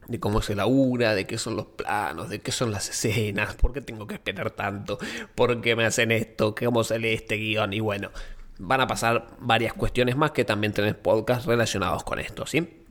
de 0.09 0.19
cómo 0.19 0.43
se 0.43 0.57
labura, 0.57 1.15
de 1.15 1.25
qué 1.25 1.39
son 1.39 1.55
los 1.55 1.67
planos, 1.67 2.29
de 2.29 2.41
qué 2.41 2.51
son 2.51 2.73
las 2.73 2.89
escenas, 2.91 3.55
por 3.55 3.73
qué 3.73 3.81
tengo 3.81 4.09
que 4.09 4.15
esperar 4.15 4.51
tanto, 4.51 4.99
por 5.37 5.61
qué 5.61 5.77
me 5.77 5.85
hacen 5.85 6.11
esto, 6.11 6.53
cómo 6.57 6.83
sale 6.83 7.13
este 7.13 7.37
guion 7.37 7.73
y 7.73 7.79
bueno, 7.79 8.11
van 8.59 8.81
a 8.81 8.89
pasar 8.89 9.29
varias 9.39 9.73
cuestiones 9.73 10.17
más 10.17 10.33
que 10.33 10.45
también 10.45 10.73
tenés 10.73 10.97
podcast 10.97 11.47
relacionados 11.47 12.03
con 12.03 12.19
esto, 12.19 12.45
¿sí? 12.45 12.85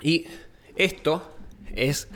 Y 0.00 0.26
esto 0.74 1.32
es 1.76 2.08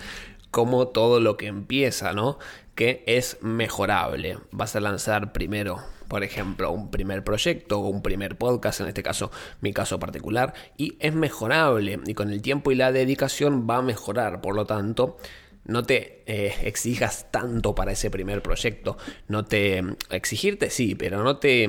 como 0.51 0.89
todo 0.89 1.21
lo 1.21 1.37
que 1.37 1.47
empieza, 1.47 2.13
¿no? 2.13 2.39
Que 2.75 3.03
es 3.07 3.39
mejorable. 3.43 4.39
Vas 4.51 4.77
a 4.77 4.81
lanzar 4.81 5.33
primero, 5.33 5.81
por 6.09 6.25
ejemplo, 6.25 6.71
un 6.71 6.91
primer 6.91 7.25
proyecto 7.25 7.81
o 7.81 7.89
un 7.89 8.03
primer 8.03 8.39
podcast, 8.39 8.81
en 8.81 8.89
este 8.89 9.03
caso, 9.03 9.31
mi 9.61 9.73
caso 9.73 9.99
particular, 9.99 10.55
y 10.77 10.97
es 11.01 11.13
mejorable. 11.13 12.01
Y 12.07 12.15
con 12.15 12.31
el 12.31 12.43
tiempo 12.43 12.73
y 12.73 12.75
la 12.75 12.93
dedicación 12.93 13.67
va 13.69 13.77
a 13.79 13.83
mejorar. 13.83 14.41
Por 14.41 14.55
lo 14.55 14.65
tanto, 14.67 15.19
no 15.65 15.83
te 15.83 16.23
eh, 16.27 16.55
exijas 16.63 17.31
tanto 17.31 17.75
para 17.75 17.93
ese 17.93 18.11
primer 18.11 18.43
proyecto. 18.43 18.97
No 19.29 19.45
te 19.45 19.83
exigirte, 20.11 20.71
sí, 20.71 20.95
pero 20.95 21.23
no 21.23 21.39
te 21.39 21.69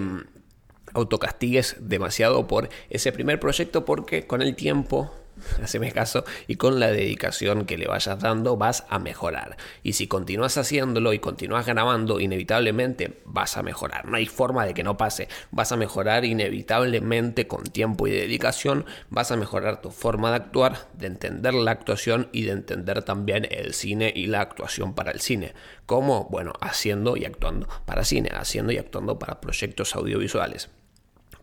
autocastigues 0.94 1.76
demasiado 1.80 2.48
por 2.48 2.70
ese 2.90 3.12
primer 3.12 3.40
proyecto 3.40 3.86
porque 3.86 4.26
con 4.26 4.42
el 4.42 4.56
tiempo 4.56 5.12
Haceme 5.64 5.92
caso 5.92 6.24
y 6.48 6.56
con 6.56 6.80
la 6.80 6.92
dedicación 6.92 7.66
que 7.66 7.78
le 7.78 7.88
vayas 7.88 8.20
dando 8.20 8.58
vas 8.58 8.86
a 8.90 9.00
mejorar. 9.00 9.58
Y 9.84 9.94
si 9.94 10.08
continúas 10.08 10.58
haciéndolo 10.58 11.14
y 11.14 11.20
continúas 11.20 11.66
grabando, 11.66 12.20
inevitablemente 12.20 13.22
vas 13.26 13.58
a 13.58 13.64
mejorar. 13.64 14.06
No 14.06 14.18
hay 14.18 14.26
forma 14.26 14.66
de 14.66 14.74
que 14.74 14.84
no 14.84 14.98
pase. 14.98 15.28
Vas 15.52 15.72
a 15.72 15.78
mejorar 15.78 16.26
inevitablemente 16.26 17.48
con 17.48 17.64
tiempo 17.64 18.08
y 18.08 18.12
dedicación. 18.12 18.86
Vas 19.10 19.32
a 19.32 19.38
mejorar 19.38 19.82
tu 19.82 19.92
forma 19.92 20.30
de 20.30 20.38
actuar, 20.38 20.90
de 20.94 21.08
entender 21.08 21.54
la 21.54 21.72
actuación 21.72 22.30
y 22.32 22.44
de 22.44 22.52
entender 22.52 23.04
también 23.04 23.48
el 23.50 23.74
cine 23.74 24.12
y 24.16 24.28
la 24.28 24.42
actuación 24.42 24.94
para 24.94 25.12
el 25.12 25.22
cine. 25.22 25.54
¿Cómo? 25.86 26.28
Bueno, 26.30 26.54
haciendo 26.62 27.18
y 27.18 27.26
actuando 27.26 27.68
para 27.86 28.04
cine, 28.04 28.30
haciendo 28.34 28.72
y 28.72 28.78
actuando 28.78 29.20
para 29.20 29.40
proyectos 29.40 29.96
audiovisuales. 29.96 30.70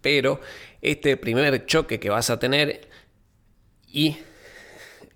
Pero 0.00 0.40
este 0.82 1.16
primer 1.16 1.64
choque 1.64 1.98
que 1.98 2.10
vas 2.10 2.28
a 2.28 2.38
tener 2.38 2.88
y 3.94 4.18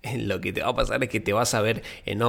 lo 0.17 0.39
que 0.41 0.53
te 0.53 0.61
va 0.61 0.69
a 0.69 0.75
pasar 0.75 1.03
es 1.03 1.09
que 1.09 1.19
te 1.19 1.33
vas 1.33 1.53
a 1.53 1.61
ver 1.61 1.83
en, 2.05 2.21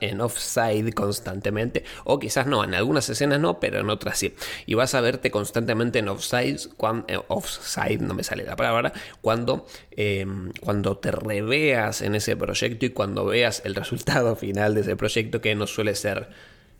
en 0.00 0.20
offside 0.20 0.92
constantemente, 0.92 1.84
o 2.04 2.18
quizás 2.18 2.46
no, 2.46 2.64
en 2.64 2.74
algunas 2.74 3.08
escenas 3.08 3.40
no, 3.40 3.60
pero 3.60 3.80
en 3.80 3.90
otras 3.90 4.18
sí. 4.18 4.34
Y 4.66 4.74
vas 4.74 4.94
a 4.94 5.00
verte 5.00 5.30
constantemente 5.30 6.00
en 6.00 6.08
offside, 6.08 6.58
cuando, 6.76 7.06
eh, 7.08 7.18
offside, 7.28 8.00
no 8.00 8.14
me 8.14 8.24
sale 8.24 8.44
la 8.44 8.56
palabra, 8.56 8.92
cuando, 9.20 9.66
em, 9.92 10.52
cuando 10.60 10.98
te 10.98 11.12
reveas 11.12 12.02
en 12.02 12.14
ese 12.14 12.36
proyecto 12.36 12.86
y 12.86 12.90
cuando 12.90 13.24
veas 13.24 13.62
el 13.64 13.74
resultado 13.74 14.36
final 14.36 14.74
de 14.74 14.80
ese 14.82 14.96
proyecto, 14.96 15.40
que 15.40 15.54
no 15.54 15.66
suele 15.66 15.94
ser 15.94 16.28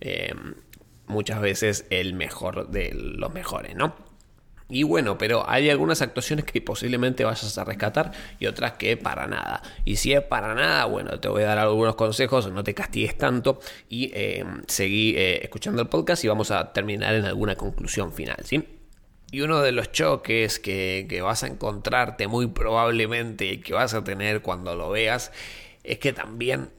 em, 0.01 0.55
muchas 1.07 1.41
veces 1.41 1.87
el 1.91 2.13
mejor 2.13 2.69
de 2.69 2.93
los 2.93 3.33
mejores, 3.33 3.75
¿no? 3.77 4.06
Y 4.69 4.83
bueno, 4.83 5.17
pero 5.17 5.49
hay 5.49 5.71
algunas 5.71 6.03
actuaciones 6.03 6.45
que 6.45 6.61
posiblemente 6.61 7.25
vayas 7.25 7.57
a 7.57 7.65
rescatar 7.65 8.11
y 8.41 8.47
otras 8.47 8.73
que 8.73 8.97
para 8.97 9.29
nada. 9.29 9.63
Y 9.85 9.97
si 9.97 10.13
es 10.13 10.23
para 10.23 10.55
nada, 10.55 10.87
bueno, 10.87 11.21
te 11.21 11.29
voy 11.29 11.45
a 11.45 11.47
dar 11.47 11.59
algunos 11.59 11.95
consejos, 11.95 12.51
no 12.51 12.65
te 12.65 12.75
castigues 12.75 13.17
tanto 13.17 13.61
y 13.89 14.11
eh, 14.13 14.45
seguí 14.67 15.15
eh, 15.17 15.45
escuchando 15.45 15.83
el 15.83 15.89
podcast 15.89 16.25
y 16.25 16.29
vamos 16.29 16.51
a 16.51 16.73
terminar 16.73 17.15
en 17.15 17.27
alguna 17.27 17.55
conclusión 17.55 18.13
final, 18.13 18.39
¿sí? 18.43 18.65
Y 19.31 19.41
uno 19.41 19.61
de 19.61 19.73
los 19.73 19.93
choques 19.93 20.59
que, 20.59 21.07
que 21.09 21.21
vas 21.21 21.45
a 21.45 21.47
encontrarte 21.47 22.27
muy 22.27 22.49
probablemente 22.49 23.45
y 23.47 23.59
que 23.59 23.73
vas 23.73 23.95
a 23.95 24.03
tener 24.03 24.43
cuando 24.43 24.75
lo 24.75 24.91
veas 24.91 25.31
es 25.85 25.99
que 25.99 26.13
también 26.13 26.71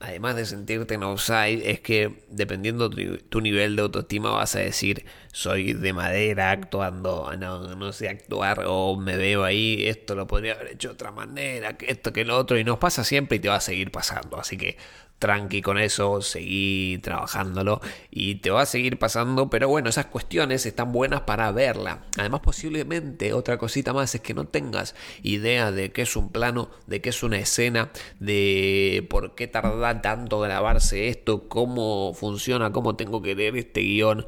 además 0.00 0.36
de 0.36 0.44
sentirte 0.44 0.94
en 0.94 1.02
offside, 1.02 1.62
es 1.70 1.80
que 1.80 2.24
dependiendo 2.28 2.90
tu, 2.90 3.18
tu 3.18 3.40
nivel 3.40 3.76
de 3.76 3.82
autoestima 3.82 4.30
vas 4.30 4.54
a 4.56 4.60
decir, 4.60 5.06
soy 5.32 5.72
de 5.72 5.92
madera 5.92 6.50
actuando, 6.50 7.30
no, 7.38 7.74
no 7.74 7.92
sé 7.92 8.08
actuar 8.08 8.64
o 8.66 8.96
me 8.96 9.16
veo 9.16 9.44
ahí, 9.44 9.86
esto 9.86 10.14
lo 10.14 10.26
podría 10.26 10.54
haber 10.54 10.68
hecho 10.68 10.88
de 10.88 10.94
otra 10.94 11.12
manera, 11.12 11.76
que 11.76 11.90
esto 11.90 12.12
que 12.12 12.24
lo 12.24 12.36
otro, 12.36 12.58
y 12.58 12.64
nos 12.64 12.78
pasa 12.78 13.04
siempre 13.04 13.36
y 13.36 13.40
te 13.40 13.48
va 13.48 13.56
a 13.56 13.60
seguir 13.60 13.90
pasando. 13.90 14.38
Así 14.38 14.56
que 14.56 14.76
tranqui 15.18 15.62
con 15.62 15.78
eso, 15.78 16.20
seguí 16.20 16.98
trabajándolo 17.02 17.80
y 18.10 18.36
te 18.36 18.50
va 18.50 18.62
a 18.62 18.66
seguir 18.66 18.98
pasando, 18.98 19.48
pero 19.48 19.68
bueno, 19.68 19.88
esas 19.88 20.06
cuestiones 20.06 20.66
están 20.66 20.92
buenas 20.92 21.22
para 21.22 21.50
verla. 21.52 22.04
Además, 22.18 22.40
posiblemente 22.40 23.32
otra 23.32 23.56
cosita 23.58 23.92
más 23.92 24.14
es 24.14 24.20
que 24.20 24.34
no 24.34 24.46
tengas 24.46 24.94
idea 25.22 25.72
de 25.72 25.90
qué 25.92 26.02
es 26.02 26.16
un 26.16 26.30
plano, 26.30 26.70
de 26.86 27.00
qué 27.00 27.10
es 27.10 27.22
una 27.22 27.38
escena, 27.38 27.90
de 28.20 29.06
por 29.08 29.34
qué 29.34 29.46
tanto 30.02 30.40
grabarse 30.40 31.08
esto, 31.08 31.48
cómo 31.48 32.14
funciona, 32.14 32.72
cómo 32.72 32.96
tengo 32.96 33.22
que 33.22 33.34
leer 33.34 33.56
este 33.56 33.80
guion 33.80 34.26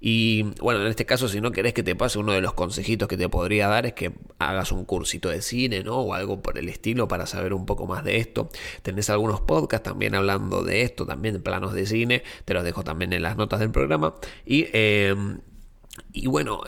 y 0.00 0.44
bueno, 0.60 0.80
en 0.82 0.86
este 0.86 1.06
caso, 1.06 1.28
si 1.28 1.40
no 1.40 1.50
querés 1.50 1.74
que 1.74 1.82
te 1.82 1.96
pase, 1.96 2.18
uno 2.18 2.32
de 2.32 2.40
los 2.40 2.54
consejitos 2.54 3.08
que 3.08 3.16
te 3.16 3.28
podría 3.28 3.66
dar 3.66 3.84
es 3.84 3.94
que 3.94 4.12
hagas 4.38 4.70
un 4.70 4.84
cursito 4.84 5.28
de 5.28 5.42
cine, 5.42 5.82
¿no? 5.82 5.96
O 5.96 6.14
algo 6.14 6.40
por 6.40 6.56
el 6.56 6.68
estilo 6.68 7.08
para 7.08 7.26
saber 7.26 7.52
un 7.52 7.66
poco 7.66 7.86
más 7.86 8.04
de 8.04 8.18
esto. 8.18 8.48
Tenés 8.82 9.10
algunos 9.10 9.40
podcasts 9.40 9.84
también 9.84 10.14
hablando 10.14 10.62
de 10.62 10.82
esto, 10.82 11.04
también 11.04 11.42
planos 11.42 11.72
de 11.72 11.84
cine, 11.86 12.22
te 12.44 12.54
los 12.54 12.62
dejo 12.62 12.84
también 12.84 13.12
en 13.12 13.22
las 13.22 13.36
notas 13.36 13.58
del 13.58 13.72
programa. 13.72 14.14
Y, 14.46 14.68
em, 14.72 15.40
y 16.12 16.28
bueno, 16.28 16.60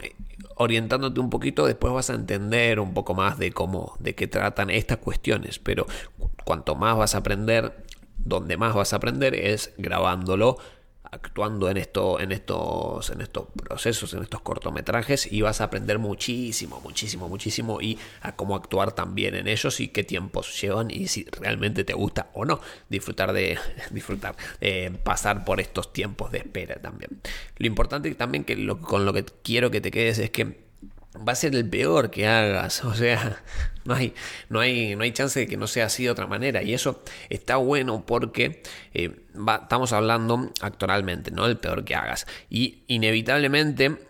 orientándote 0.57 1.21
un 1.21 1.31
poquito, 1.31 1.67
después 1.67 1.93
vas 1.93 2.11
a 2.11 2.15
entender 2.15 2.81
un 2.81 2.95
poco 2.95 3.15
más 3.15 3.39
de 3.39 3.53
cómo, 3.53 3.95
de 4.01 4.17
qué 4.17 4.27
tratan 4.27 4.71
estas 4.71 4.99
cuestiones. 4.99 5.61
Pero 5.61 5.87
cuanto 6.45 6.75
más 6.75 6.97
vas 6.97 7.15
a 7.15 7.19
aprender, 7.19 7.85
donde 8.25 8.57
más 8.57 8.75
vas 8.75 8.93
a 8.93 8.97
aprender 8.97 9.35
es 9.35 9.73
grabándolo 9.79 10.59
actuando 11.13 11.69
en, 11.69 11.77
esto, 11.77 12.21
en, 12.21 12.31
estos, 12.31 13.11
en 13.11 13.21
estos 13.21 13.47
procesos, 13.57 14.15
en 14.15 14.23
estos 14.23 14.41
cortometrajes 14.43 15.31
y 15.31 15.43
vas 15.43 15.61
a 15.61 15.65
aprender 15.65 15.99
muchísimo, 15.99 16.81
muchísimo, 16.83 17.29
muchísimo 17.29 17.81
y 17.81 17.99
a 18.23 18.37
cómo 18.37 18.55
actuar 18.55 18.93
también 18.93 19.35
en 19.35 19.49
ellos 19.49 19.81
y 19.81 19.89
qué 19.89 20.05
tiempos 20.05 20.61
llevan 20.61 20.91
y 20.91 21.09
si 21.09 21.25
realmente 21.25 21.83
te 21.85 21.95
gusta 21.95 22.31
o 22.35 22.45
no 22.45 22.61
disfrutar 22.89 23.33
de 23.33 23.59
disfrutar, 23.91 24.37
pasar 25.03 25.45
por 25.45 25.61
estos 25.61 25.93
tiempos 25.93 26.31
de 26.31 26.39
espera 26.39 26.77
también. 26.77 27.21
Lo 27.57 27.67
importante 27.67 28.15
también 28.15 28.45
que 28.45 28.69
con 28.81 29.05
lo 29.05 29.13
que 29.13 29.25
quiero 29.43 29.71
que 29.71 29.81
te 29.81 29.91
quedes 29.91 30.19
es 30.19 30.31
que 30.31 30.70
va 31.17 31.33
a 31.33 31.37
ser 31.37 31.55
el 31.55 31.69
peor 31.69 32.11
que 32.11 32.27
hagas. 32.27 32.85
O 32.91 32.95
sea, 32.95 33.43
no 33.85 33.95
hay, 33.95 34.15
no 34.49 34.61
hay, 34.61 34.97
no 34.97 35.05
hay 35.05 35.13
chance 35.13 35.41
de 35.41 35.47
que 35.47 35.57
no 35.57 35.67
sea 35.67 35.87
así 35.87 36.05
de 36.05 36.11
otra 36.11 36.27
manera. 36.27 36.63
Y 36.63 36.75
eso 36.75 37.03
está 37.29 37.57
bueno 37.57 38.05
porque 38.07 38.63
eh, 38.95 39.11
estamos 39.63 39.93
hablando 39.93 40.51
actualmente, 40.61 41.31
¿no? 41.31 41.47
El 41.47 41.59
peor 41.59 41.85
que 41.85 41.95
hagas. 41.95 42.27
Y 42.49 42.83
inevitablemente 42.89 44.10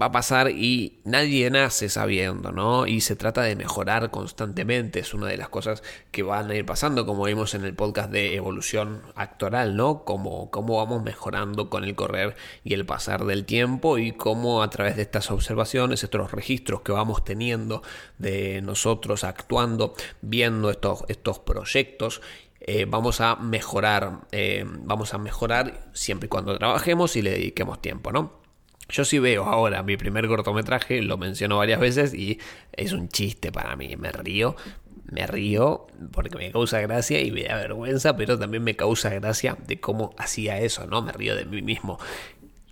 va 0.00 0.06
a 0.06 0.12
pasar 0.12 0.50
y 0.50 1.00
nadie 1.04 1.50
nace 1.50 1.88
sabiendo, 1.88 2.52
¿no? 2.52 2.86
Y 2.86 3.00
se 3.00 3.16
trata 3.16 3.42
de 3.42 3.56
mejorar 3.56 4.10
constantemente, 4.10 5.00
es 5.00 5.14
una 5.14 5.26
de 5.26 5.36
las 5.36 5.48
cosas 5.48 5.82
que 6.10 6.22
van 6.22 6.50
a 6.50 6.54
ir 6.54 6.64
pasando, 6.64 7.06
como 7.06 7.24
vimos 7.24 7.54
en 7.54 7.64
el 7.64 7.74
podcast 7.74 8.10
de 8.10 8.34
evolución 8.34 9.02
actoral, 9.14 9.76
¿no? 9.76 10.04
Cómo, 10.04 10.50
cómo 10.50 10.78
vamos 10.78 11.02
mejorando 11.02 11.68
con 11.70 11.84
el 11.84 11.94
correr 11.94 12.36
y 12.64 12.74
el 12.74 12.86
pasar 12.86 13.24
del 13.24 13.44
tiempo 13.44 13.98
y 13.98 14.12
cómo 14.12 14.62
a 14.62 14.70
través 14.70 14.96
de 14.96 15.02
estas 15.02 15.30
observaciones, 15.30 16.02
estos 16.02 16.30
registros 16.32 16.82
que 16.82 16.92
vamos 16.92 17.24
teniendo 17.24 17.82
de 18.18 18.62
nosotros 18.62 19.24
actuando, 19.24 19.94
viendo 20.20 20.70
estos, 20.70 21.04
estos 21.08 21.38
proyectos 21.38 22.22
eh, 22.64 22.86
vamos 22.88 23.20
a 23.20 23.34
mejorar, 23.36 24.20
eh, 24.30 24.64
vamos 24.64 25.14
a 25.14 25.18
mejorar 25.18 25.88
siempre 25.94 26.26
y 26.26 26.28
cuando 26.28 26.56
trabajemos 26.56 27.16
y 27.16 27.22
le 27.22 27.32
dediquemos 27.32 27.82
tiempo, 27.82 28.12
¿no? 28.12 28.41
Yo 28.92 29.06
sí 29.06 29.18
veo 29.18 29.44
ahora 29.44 29.82
mi 29.82 29.96
primer 29.96 30.28
cortometraje, 30.28 31.00
lo 31.00 31.16
menciono 31.16 31.56
varias 31.56 31.80
veces 31.80 32.12
y 32.12 32.38
es 32.72 32.92
un 32.92 33.08
chiste 33.08 33.50
para 33.50 33.74
mí, 33.74 33.96
me 33.96 34.12
río, 34.12 34.54
me 35.10 35.26
río 35.26 35.86
porque 36.12 36.36
me 36.36 36.52
causa 36.52 36.78
gracia 36.80 37.20
y 37.22 37.30
me 37.30 37.44
da 37.44 37.56
vergüenza, 37.56 38.16
pero 38.16 38.38
también 38.38 38.62
me 38.62 38.76
causa 38.76 39.08
gracia 39.08 39.56
de 39.66 39.80
cómo 39.80 40.14
hacía 40.18 40.60
eso, 40.60 40.86
¿no? 40.86 41.00
Me 41.00 41.10
río 41.10 41.34
de 41.34 41.46
mí 41.46 41.62
mismo. 41.62 41.98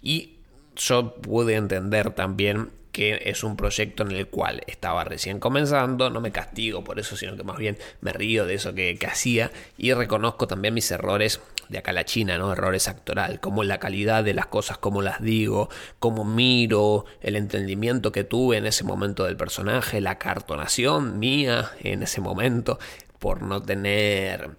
Y 0.03 0.41
yo 0.77 1.15
pude 1.15 1.55
entender 1.55 2.11
también 2.11 2.71
que 2.93 3.23
es 3.27 3.45
un 3.45 3.57
proyecto 3.57 4.03
en 4.03 4.13
el 4.13 4.27
cual 4.27 4.63
estaba 4.67 5.05
recién 5.05 5.39
comenzando, 5.39 6.11
no 6.11 6.21
me 6.21 6.33
castigo 6.33 6.83
por 6.83 6.99
eso, 6.99 7.17
sino 7.17 7.37
que 7.37 7.45
más 7.45 7.57
bien 7.57 7.79
me 8.01 8.13
río 8.13 8.47
de 8.47 8.55
eso 8.55 8.75
que, 8.75 8.99
hacía 9.11 9.51
y 9.77 9.93
reconozco 9.93 10.47
también 10.47 10.75
mis 10.75 10.91
errores 10.91 11.41
de 11.69 11.79
acá 11.79 11.91
a 11.91 11.95
la 11.95 12.05
China, 12.05 12.39
¿no? 12.39 12.53
Errores 12.53 12.89
actoral, 12.89 13.41
como 13.41 13.65
la 13.65 13.79
calidad 13.79 14.23
de 14.25 14.35
las 14.35 14.47
cosas, 14.47 14.79
como 14.79 15.03
las 15.03 15.23
digo, 15.23 15.69
cómo 15.99 16.25
miro, 16.25 17.05
el 17.21 17.37
entendimiento 17.37 18.13
que 18.13 18.25
tuve 18.25 18.57
en 18.57 18.67
ese 18.67 18.85
momento 18.85 19.25
del 19.25 19.37
personaje, 19.37 20.01
la 20.01 20.19
cartonación 20.19 21.19
mía 21.19 21.71
en 21.81 22.03
ese 22.03 22.21
momento, 22.21 22.79
por 23.19 23.43
no 23.43 23.63
tener 23.63 24.51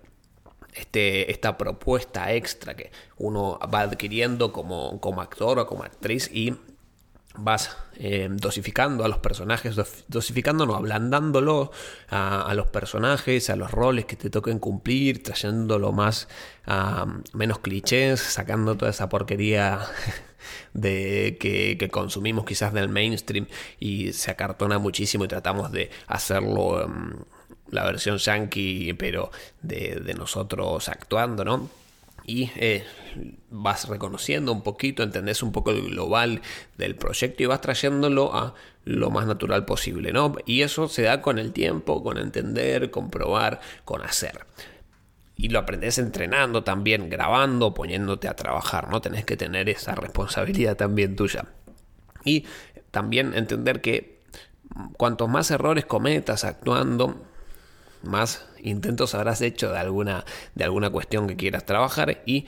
este, 0.73 1.31
esta 1.31 1.57
propuesta 1.57 2.31
extra 2.33 2.75
que 2.75 2.91
uno 3.17 3.59
va 3.73 3.81
adquiriendo 3.81 4.51
como, 4.51 5.00
como 5.01 5.21
actor 5.21 5.59
o 5.59 5.67
como 5.67 5.83
actriz 5.83 6.29
y 6.33 6.55
vas 7.38 7.77
eh, 7.95 8.29
dosificando 8.31 9.05
a 9.05 9.07
los 9.07 9.19
personajes, 9.19 9.75
dosificando, 10.07 10.65
no, 10.65 10.75
ablandándolo 10.75 11.71
a, 12.09 12.51
los 12.55 12.67
personajes, 12.67 13.50
a 13.50 13.55
los 13.55 13.71
roles 13.71 14.05
que 14.05 14.15
te 14.15 14.29
toquen 14.29 14.59
cumplir, 14.59 15.23
trayéndolo 15.23 15.91
más 15.91 16.27
a 16.65 17.05
menos 17.33 17.59
clichés, 17.59 18.19
sacando 18.19 18.75
toda 18.75 18.91
esa 18.91 19.09
porquería 19.09 19.79
de 20.73 21.38
que, 21.39 21.89
consumimos 21.91 22.45
quizás 22.45 22.73
del 22.73 22.89
mainstream 22.89 23.47
y 23.79 24.13
se 24.13 24.31
acartona 24.31 24.79
muchísimo 24.79 25.25
y 25.25 25.27
tratamos 25.27 25.71
de 25.71 25.89
hacerlo 26.07 26.83
em, 26.83 27.13
la 27.69 27.85
versión 27.85 28.17
yankee 28.17 28.93
pero 28.93 29.31
de, 29.61 30.01
de 30.03 30.13
nosotros 30.13 30.89
actuando, 30.89 31.45
¿no? 31.45 31.80
Y 32.31 32.50
eh, 32.55 32.85
vas 33.50 33.89
reconociendo 33.89 34.53
un 34.53 34.61
poquito, 34.61 35.03
entendés 35.03 35.43
un 35.43 35.51
poco 35.51 35.71
el 35.71 35.81
global 35.81 36.41
del 36.77 36.95
proyecto 36.95 37.43
y 37.43 37.45
vas 37.45 37.59
trayéndolo 37.59 38.33
a 38.33 38.53
lo 38.85 39.09
más 39.09 39.25
natural 39.27 39.65
posible, 39.65 40.13
¿no? 40.13 40.35
Y 40.45 40.61
eso 40.61 40.88
se 40.88 41.01
da 41.01 41.21
con 41.21 41.39
el 41.39 41.51
tiempo, 41.51 42.01
con 42.01 42.17
entender, 42.17 42.89
con 42.89 43.09
probar, 43.09 43.59
con 43.83 44.01
hacer. 44.01 44.45
Y 45.35 45.50
lo 45.50 45.59
aprendes 45.59 45.97
entrenando 45.97 46.63
también, 46.63 47.09
grabando, 47.09 47.73
poniéndote 47.73 48.29
a 48.29 48.35
trabajar, 48.35 48.89
¿no? 48.89 49.01
Tenés 49.01 49.25
que 49.25 49.35
tener 49.35 49.67
esa 49.67 49.93
responsabilidad 49.95 50.77
también 50.77 51.17
tuya. 51.17 51.47
Y 52.23 52.45
también 52.91 53.33
entender 53.33 53.81
que 53.81 54.21
cuantos 54.95 55.27
más 55.27 55.51
errores 55.51 55.85
cometas 55.85 56.45
actuando, 56.45 57.25
más 58.03 58.46
intentos 58.62 59.15
habrás 59.15 59.41
hecho 59.41 59.72
de 59.72 59.79
alguna, 59.79 60.25
de 60.55 60.63
alguna 60.63 60.89
cuestión 60.89 61.27
que 61.27 61.36
quieras 61.36 61.65
trabajar 61.65 62.22
y 62.25 62.46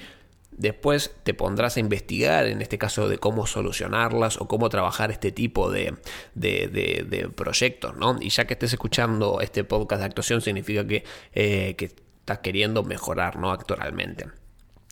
después 0.58 1.16
te 1.24 1.34
pondrás 1.34 1.78
a 1.78 1.80
investigar, 1.80 2.46
en 2.46 2.62
este 2.62 2.78
caso, 2.78 3.08
de 3.10 3.18
cómo 3.18 3.48
solucionarlas 3.48 4.40
o 4.40 4.48
cómo 4.48 4.70
trabajar 4.70 5.12
este 5.12 5.32
tipo 5.32 5.72
de, 5.72 5.96
de, 6.36 7.30
proyectos, 7.36 7.96
¿no? 7.98 8.18
Y 8.22 8.30
ya 8.30 8.46
que 8.46 8.54
estés 8.54 8.74
escuchando 8.74 9.42
este 9.42 9.64
podcast 9.64 10.02
de 10.02 10.06
actuación, 10.06 10.42
significa 10.42 10.86
que, 10.86 11.04
eh, 11.34 11.76
que 11.78 11.86
estás 11.86 12.40
queriendo 12.40 12.84
mejorar, 12.84 13.38
¿no? 13.38 13.52
Actoralmente. 13.52 14.28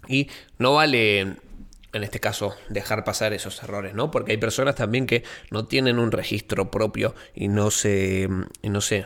Y 0.08 0.30
no 0.58 0.74
vale 0.74 1.38
en 1.94 2.04
este 2.04 2.20
caso, 2.20 2.56
dejar 2.70 3.04
pasar 3.04 3.34
esos 3.34 3.62
errores, 3.64 3.94
¿no? 3.94 4.12
Porque 4.12 4.32
hay 4.32 4.38
personas 4.38 4.76
también 4.76 5.06
que 5.06 5.24
no 5.50 5.66
tienen 5.66 6.00
un 6.00 6.12
registro 6.12 6.72
propio 6.72 7.16
y 7.36 7.50
no 7.50 7.70
se, 7.70 8.30
y 8.62 8.70
no 8.70 8.80
se 8.80 9.06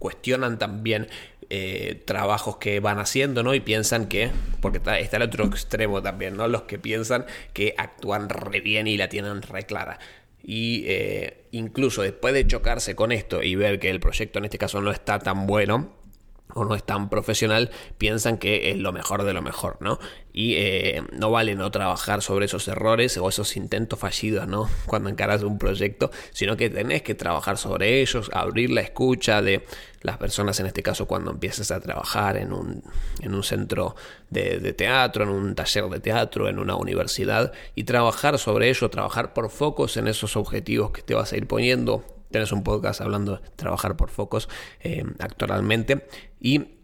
cuestionan 0.00 0.58
también 0.58 1.06
eh, 1.50 2.02
trabajos 2.06 2.56
que 2.56 2.80
van 2.80 2.98
haciendo, 2.98 3.42
¿no? 3.44 3.54
Y 3.54 3.60
piensan 3.60 4.08
que, 4.08 4.30
porque 4.60 4.78
está, 4.78 5.16
el 5.16 5.22
otro 5.22 5.44
extremo 5.44 6.02
también, 6.02 6.36
¿no? 6.36 6.48
Los 6.48 6.62
que 6.62 6.78
piensan 6.78 7.26
que 7.52 7.74
actúan 7.76 8.28
re 8.28 8.60
bien 8.60 8.88
y 8.88 8.96
la 8.96 9.08
tienen 9.08 9.42
re 9.42 9.64
clara. 9.64 9.98
Y 10.42 10.84
eh, 10.86 11.44
incluso 11.50 12.02
después 12.02 12.32
de 12.34 12.46
chocarse 12.46 12.96
con 12.96 13.12
esto 13.12 13.42
y 13.42 13.56
ver 13.56 13.78
que 13.78 13.90
el 13.90 14.00
proyecto 14.00 14.38
en 14.38 14.46
este 14.46 14.58
caso 14.58 14.80
no 14.80 14.90
está 14.90 15.18
tan 15.18 15.46
bueno, 15.46 15.92
o 16.54 16.64
no 16.64 16.74
es 16.74 16.84
tan 16.84 17.08
profesional, 17.08 17.70
piensan 17.98 18.38
que 18.38 18.70
es 18.70 18.78
lo 18.78 18.92
mejor 18.92 19.24
de 19.24 19.32
lo 19.32 19.42
mejor, 19.42 19.76
¿no? 19.80 19.98
Y 20.32 20.54
eh, 20.54 21.02
no 21.12 21.30
vale 21.30 21.54
no 21.54 21.70
trabajar 21.70 22.22
sobre 22.22 22.46
esos 22.46 22.68
errores 22.68 23.16
o 23.18 23.28
esos 23.28 23.56
intentos 23.56 23.98
fallidos, 23.98 24.46
¿no? 24.46 24.68
Cuando 24.86 25.08
encaras 25.08 25.42
un 25.42 25.58
proyecto, 25.58 26.10
sino 26.32 26.56
que 26.56 26.70
tenés 26.70 27.02
que 27.02 27.14
trabajar 27.14 27.58
sobre 27.58 28.00
ellos, 28.00 28.30
abrir 28.32 28.70
la 28.70 28.80
escucha 28.80 29.42
de 29.42 29.64
las 30.02 30.16
personas, 30.16 30.58
en 30.60 30.66
este 30.66 30.82
caso 30.82 31.06
cuando 31.06 31.30
empieces 31.30 31.70
a 31.70 31.80
trabajar 31.80 32.36
en 32.36 32.52
un, 32.52 32.82
en 33.20 33.34
un 33.34 33.42
centro 33.42 33.96
de, 34.30 34.58
de 34.58 34.72
teatro, 34.72 35.24
en 35.24 35.30
un 35.30 35.54
taller 35.54 35.84
de 35.88 36.00
teatro, 36.00 36.48
en 36.48 36.58
una 36.58 36.76
universidad, 36.76 37.52
y 37.74 37.84
trabajar 37.84 38.38
sobre 38.38 38.70
ello, 38.70 38.88
trabajar 38.88 39.34
por 39.34 39.50
focos 39.50 39.96
en 39.96 40.08
esos 40.08 40.36
objetivos 40.36 40.90
que 40.92 41.02
te 41.02 41.14
vas 41.14 41.32
a 41.32 41.36
ir 41.36 41.46
poniendo, 41.46 42.04
tenés 42.30 42.52
un 42.52 42.62
podcast 42.62 43.00
hablando 43.00 43.36
de 43.36 43.48
trabajar 43.56 43.96
por 43.96 44.10
focos 44.10 44.48
eh, 44.80 45.04
actualmente 45.18 46.06
y 46.40 46.76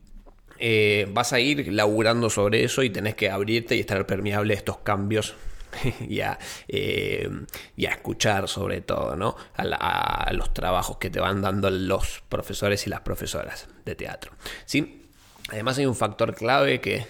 eh, 0.58 1.06
vas 1.10 1.32
a 1.32 1.40
ir 1.40 1.72
laburando 1.72 2.30
sobre 2.30 2.64
eso 2.64 2.82
y 2.82 2.90
tenés 2.90 3.14
que 3.14 3.30
abrirte 3.30 3.76
y 3.76 3.80
estar 3.80 4.06
permeable 4.06 4.54
a 4.54 4.56
estos 4.56 4.78
cambios 4.78 5.34
y, 6.08 6.20
a, 6.20 6.38
eh, 6.68 7.28
y, 7.76 7.86
a, 7.86 7.90
escuchar 7.90 8.48
sobre 8.48 8.80
todo 8.80 9.16
¿no? 9.16 9.36
a, 9.56 10.30
los 10.32 10.54
trabajos 10.54 10.96
que 10.96 11.10
te 11.10 11.20
van 11.20 11.42
dando 11.42 11.70
los 11.70 12.22
profesores 12.28 12.86
y 12.86 12.90
las 12.90 13.00
profesoras 13.00 13.68
de 13.84 13.94
teatro. 13.94 14.32
¿sí? 14.64 15.02
Además 15.50 15.78
hay 15.78 15.86
un 15.86 15.94
factor 15.94 16.34
clave 16.34 16.80
que, 16.80 17.06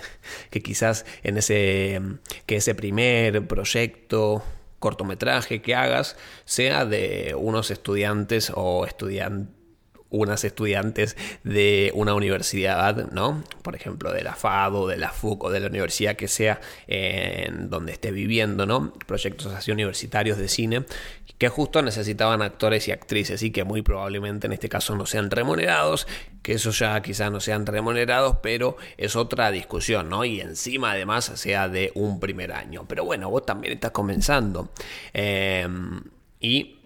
que 0.50 0.62
quizás 0.62 1.06
en 1.22 1.38
ese, 1.38 2.00
que 2.46 2.56
ese 2.56 2.74
primer 2.74 3.46
proyecto 3.46 4.42
cortometraje 4.80 5.62
que 5.62 5.76
hagas 5.76 6.16
sea 6.44 6.84
de 6.84 7.36
unos 7.38 7.70
estudiantes 7.70 8.52
o 8.54 8.84
estudiantes 8.84 9.59
unas 10.10 10.44
estudiantes 10.44 11.16
de 11.44 11.92
una 11.94 12.14
universidad, 12.14 13.10
¿no? 13.12 13.42
Por 13.62 13.76
ejemplo, 13.76 14.12
de 14.12 14.22
la 14.22 14.34
FADO, 14.34 14.86
de 14.86 14.96
la 14.96 15.10
FUC 15.10 15.44
o 15.44 15.50
de 15.50 15.60
la 15.60 15.68
universidad 15.68 16.16
que 16.16 16.28
sea 16.28 16.60
donde 17.68 17.92
esté 17.92 18.10
viviendo, 18.10 18.66
¿no? 18.66 18.92
Proyectos 19.06 19.52
así 19.52 19.70
universitarios 19.70 20.38
de 20.38 20.48
cine 20.48 20.84
que 21.40 21.48
justo 21.48 21.80
necesitaban 21.80 22.42
actores 22.42 22.86
y 22.86 22.92
actrices 22.92 23.42
y 23.42 23.50
que 23.50 23.64
muy 23.64 23.80
probablemente 23.80 24.46
en 24.46 24.52
este 24.52 24.68
caso 24.68 24.94
no 24.94 25.06
sean 25.06 25.30
remunerados, 25.30 26.06
que 26.42 26.52
eso 26.52 26.70
ya 26.70 27.00
quizás 27.00 27.32
no 27.32 27.40
sean 27.40 27.64
remunerados, 27.64 28.36
pero 28.42 28.76
es 28.98 29.16
otra 29.16 29.50
discusión, 29.50 30.10
¿no? 30.10 30.26
Y 30.26 30.42
encima 30.42 30.92
además 30.92 31.32
sea 31.36 31.70
de 31.70 31.92
un 31.94 32.20
primer 32.20 32.52
año. 32.52 32.84
Pero 32.86 33.06
bueno, 33.06 33.30
vos 33.30 33.46
también 33.46 33.72
estás 33.72 33.92
comenzando. 33.92 34.68
Em, 35.14 36.02
y 36.40 36.79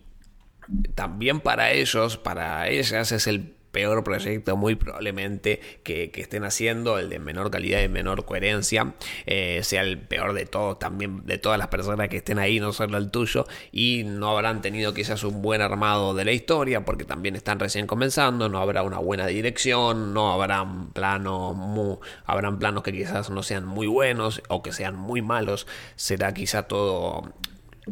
también 0.95 1.41
para 1.41 1.73
ellos, 1.73 2.17
para 2.17 2.69
ellas 2.69 3.13
es 3.13 3.27
el 3.27 3.55
peor 3.75 4.05
proyecto 4.05 4.57
muy 4.57 4.77
probablemente 4.77 5.61
que, 5.83 6.11
estén 6.15 6.45
haciendo, 6.45 6.97
el 7.01 7.11
de 7.11 7.19
menor 7.19 7.51
calidad 7.51 7.83
y 7.83 7.89
menor 7.89 8.25
coherencia, 8.25 8.95
eh, 9.27 9.61
sea 9.65 9.83
el 9.83 9.99
peor 9.99 10.33
de 10.33 10.47
todos, 10.47 10.79
también 10.79 11.27
de 11.27 11.39
todas 11.39 11.59
las 11.59 11.67
personas 11.67 12.09
que 12.09 12.19
estén 12.19 12.39
ahí, 12.39 12.61
no 12.61 12.73
solo 12.73 12.97
el 12.97 13.11
tuyo, 13.11 13.47
y 13.73 14.05
no 14.05 14.31
habrán 14.31 14.63
tenido 14.63 14.95
quizás 14.95 15.25
un 15.25 15.43
buen 15.43 15.61
armado 15.61 16.15
de 16.15 16.25
la 16.25 16.31
historia, 16.31 16.85
porque 16.85 17.05
también 17.05 17.35
están 17.35 17.59
recién 17.59 17.89
comenzando, 17.89 18.49
no 18.49 18.61
habrá 18.61 18.85
una 18.85 18.99
buena 18.99 19.27
dirección, 19.27 20.15
no 20.15 20.33
habrán 20.33 20.93
planos, 20.93 21.57
muy, 21.57 21.97
habrán 22.27 22.61
planos 22.61 22.85
que 22.85 22.93
quizás 22.93 23.29
no 23.31 23.43
sean 23.43 23.67
muy 23.67 23.89
buenos 23.89 24.41
o 24.49 24.63
que 24.63 24.73
sean 24.73 24.95
muy 24.95 25.21
malos, 25.21 25.67
será 25.97 26.33
quizá 26.33 26.63
todo... 26.63 27.35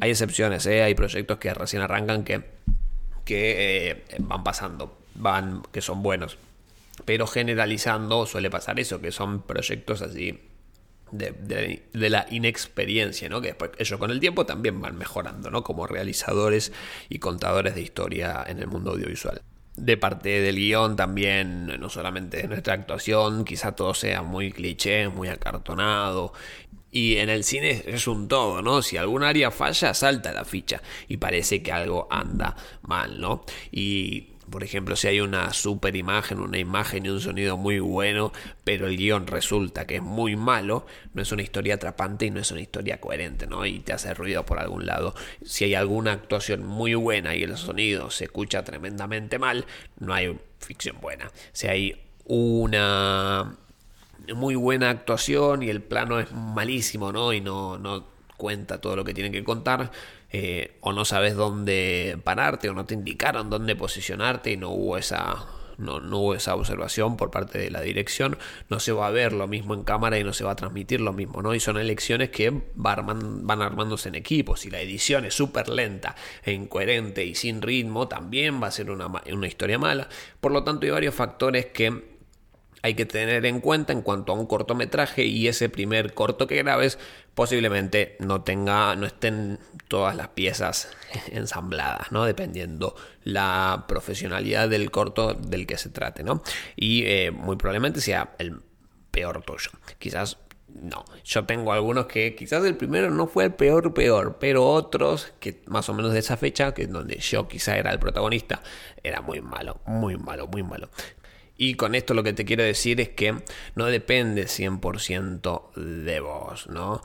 Hay 0.01 0.11
excepciones, 0.11 0.65
¿eh? 0.65 0.83
hay 0.83 0.95
proyectos 0.95 1.37
que 1.37 1.53
recién 1.53 1.83
arrancan 1.83 2.25
que, 2.25 2.43
que 3.25 3.91
eh, 3.91 4.05
van 4.19 4.45
pasando 4.45 5.03
van, 5.15 5.63
que 5.73 5.81
son 5.81 6.03
buenos. 6.03 6.39
Pero 7.05 7.27
generalizando 7.27 8.27
suele 8.27 8.51
pasar 8.51 8.79
eso, 8.79 9.01
que 9.01 9.13
son 9.13 9.43
proyectos 9.43 10.03
así 10.03 10.41
de, 11.11 11.83
de, 11.93 12.11
la 12.11 12.27
inexperiencia, 12.31 13.29
¿no? 13.29 13.41
Que 13.41 13.49
después 13.49 13.73
ellos 13.79 13.99
con 13.99 14.11
el 14.11 14.21
tiempo 14.21 14.47
también 14.47 14.81
van 14.81 14.97
mejorando, 14.97 15.51
¿no? 15.51 15.63
Como 15.63 15.87
realizadores 15.87 16.73
y 17.09 17.19
contadores 17.19 17.75
de 17.75 17.83
historia 17.83 18.45
en 18.47 18.59
el 18.59 18.67
mundo 18.67 18.93
audiovisual. 18.93 19.43
De 19.75 19.97
parte 19.97 20.41
del 20.41 20.57
guion 20.57 20.97
también, 20.97 21.67
no 21.67 21.89
solamente 21.89 22.39
de 22.39 22.49
nuestra 22.49 22.75
actuación, 22.75 23.45
quizá 23.45 23.73
todo 23.73 23.95
sea 23.95 24.23
muy 24.23 24.53
cliché, 24.53 25.09
muy 25.09 25.29
acartonado. 25.29 26.35
Y 26.93 27.17
en 27.17 27.31
el 27.31 27.43
cine 27.43 27.83
es 27.87 28.07
un 28.07 28.29
todo, 28.29 28.61
¿no? 28.61 28.83
Si 28.83 28.99
algún 28.99 29.25
área 29.25 29.51
falla, 29.51 29.95
salta 29.95 30.33
la 30.33 30.45
ficha 30.45 30.83
y 31.09 31.17
parece 31.17 31.63
que 31.63 31.73
algo 31.73 32.07
anda 32.11 32.55
mal, 32.83 33.19
¿no? 33.19 33.45
Y 33.71 34.33
por 34.51 34.63
ejemplo, 34.63 34.95
si 34.97 35.09
hay 35.09 35.21
una 35.21 35.55
super 35.55 35.97
imagen, 35.97 36.39
una 36.39 36.59
imagen 36.59 37.07
y 37.07 37.09
un 37.09 37.21
sonido 37.21 37.57
muy 37.57 37.81
bueno, 37.81 38.33
pero 38.65 38.87
el 38.87 38.99
guion 38.99 39.27
resulta 39.27 39.87
que 39.87 39.97
es 39.97 40.03
muy 40.03 40.37
malo, 40.37 40.85
no 41.15 41.23
es 41.23 41.33
una 41.33 41.41
historia 41.41 41.77
atrapante 41.77 42.27
y 42.27 42.31
no 42.31 42.39
es 42.39 42.51
una 42.51 42.61
historia 42.61 43.01
coherente, 43.01 43.47
¿no? 43.47 43.65
Y 43.65 43.81
te 43.81 43.95
hace 43.95 44.13
ruido 44.13 44.45
por 44.45 44.59
algún 44.59 44.85
lado. 44.85 45.15
Si 45.43 45.65
hay 45.65 45.75
alguna 45.75 46.13
actuación 46.13 46.67
muy 46.67 46.95
buena 46.95 47.35
y 47.35 47.43
el 47.43 47.57
sonido 47.57 48.11
se 48.11 48.25
escucha 48.25 48.63
tremendamente 48.63 49.39
mal, 49.39 49.65
no 49.99 50.13
hay 50.13 50.39
ficción 50.59 51.01
buena. 51.01 51.33
Si 51.53 51.69
hay 51.69 52.03
una 52.27 53.57
muy 54.35 54.55
buena 54.55 54.91
actuación 54.91 55.63
y 55.63 55.71
el 55.71 55.83
plano 55.83 56.21
es 56.21 56.33
malísimo, 56.33 57.13
¿no? 57.13 57.33
Y 57.33 57.41
no, 57.41 57.79
no 57.79 58.05
cuenta 58.37 58.81
todo 58.81 58.97
lo 58.97 59.05
que 59.05 59.15
tienen 59.15 59.33
que 59.33 59.45
contar, 59.45 59.93
eh, 60.31 60.77
o 60.81 60.93
no 60.93 61.05
sabes 61.05 61.37
dónde 61.37 62.19
pararte 62.25 62.69
o 62.69 62.75
no 62.75 62.87
te 62.87 62.95
indicaron 62.95 63.51
dónde 63.51 63.77
posicionarte 63.77 64.51
y 64.51 64.57
no 64.57 64.71
hubo 64.71 64.97
esa 64.99 65.47
no, 65.79 65.97
hubo 65.97 66.35
esa 66.35 66.55
observación 66.55 67.17
por 67.17 67.31
parte 67.31 67.59
de 67.59 67.71
la 67.71 67.81
dirección, 67.81 68.39
no 68.69 68.81
se 68.81 68.93
va 68.93 69.07
a 69.07 69.11
ver 69.11 69.33
lo 69.33 69.49
mismo 69.49 69.75
en 69.75 69.85
cámara 69.85 70.19
y 70.19 70.25
no 70.25 70.33
se 70.33 70.45
va 70.45 70.53
a 70.53 70.57
transmitir 70.57 71.01
lo 71.01 71.13
mismo, 71.13 71.43
¿no? 71.43 71.55
Y 71.55 71.61
son 71.61 71.77
elecciones 71.77 72.31
que 72.31 72.63
van, 72.75 73.51
armándose 73.63 74.09
en 74.09 74.15
equipos. 74.15 74.65
y 74.67 74.71
la 74.71 74.81
edición 74.81 75.25
es 75.25 75.35
súper 75.35 75.69
lenta 75.69 76.15
e 76.45 76.53
incoherente 76.53 77.25
y 77.25 77.35
sin 77.35 77.63
ritmo, 77.63 78.09
también 78.09 78.63
va 78.63 78.69
a 78.69 78.71
ser 78.71 78.91
una, 78.91 79.07
una 79.07 79.47
historia 79.47 79.79
mala. 79.79 80.09
Por 80.41 80.53
lo 80.53 80.65
tanto, 80.65 80.87
hay 80.87 80.93
varios 80.93 81.15
factores 81.15 81.67
que 81.67 82.12
hay 82.83 82.95
que 82.95 83.07
tener 83.07 83.47
en 83.47 83.61
cuenta 83.61 83.93
en 83.93 84.03
cuanto 84.03 84.33
a 84.33 84.35
un 84.35 84.47
cortometraje 84.47 85.25
y 85.25 85.49
ese 85.49 85.69
primer 85.69 86.15
corto 86.15 86.47
que 86.47 86.57
grabes 86.57 86.99
posiblemente 87.35 88.17
no 88.19 88.43
tenga 88.43 88.95
no 88.97 89.07
estén 89.07 89.59
todas 89.89 90.17
las 90.17 90.29
piezas 90.29 90.91
ensambladas 91.31 92.13
no 92.13 92.25
dependiendo 92.25 92.95
la 93.25 93.85
profesionalidad 93.89 94.69
del 94.69 94.91
corto 94.91 95.35
del 95.35 95.67
que 95.67 95.79
se 95.79 95.89
trate 95.89 96.25
no 96.25 96.43
y 96.77 97.05
eh, 97.07 97.31
muy 97.31 97.57
probablemente 97.57 98.01
sea 98.01 98.35
el 98.39 98.61
peor 99.13 99.43
tuyo. 99.43 99.71
Quizás 99.99 100.39
no, 100.69 101.05
yo 101.23 101.45
tengo 101.45 101.73
algunos 101.73 102.07
que 102.07 102.35
quizás 102.35 102.65
el 102.65 102.77
primero 102.77 103.11
no 103.11 103.27
fue 103.29 103.45
el 103.45 103.55
peor 103.55 103.93
peor, 103.93 104.39
pero 104.41 104.67
otros 104.67 105.33
que 105.39 105.63
más 105.67 105.89
o 105.91 105.95
menos 105.95 106.13
de 106.15 106.19
esa 106.19 106.37
fecha, 106.37 106.73
que 106.73 106.87
donde 106.87 107.19
yo 107.19 107.47
quizá 107.47 107.77
era 107.77 107.93
el 107.93 107.99
protagonista, 107.99 108.63
era 109.03 109.21
muy 109.21 109.43
malo, 109.43 109.81
muy 109.85 110.17
malo, 110.17 110.49
muy 110.49 110.63
malo. 110.63 110.89
Y 111.57 111.75
con 111.75 111.95
esto 111.95 112.15
lo 112.15 112.23
que 112.23 112.33
te 112.33 112.45
quiero 112.45 112.63
decir 112.63 113.01
es 113.01 113.11
que 113.11 113.43
no 113.75 113.87
depende 113.87 114.45
100% 114.45 115.75
de 115.75 116.21
vos, 116.21 116.67
¿no? 116.69 117.03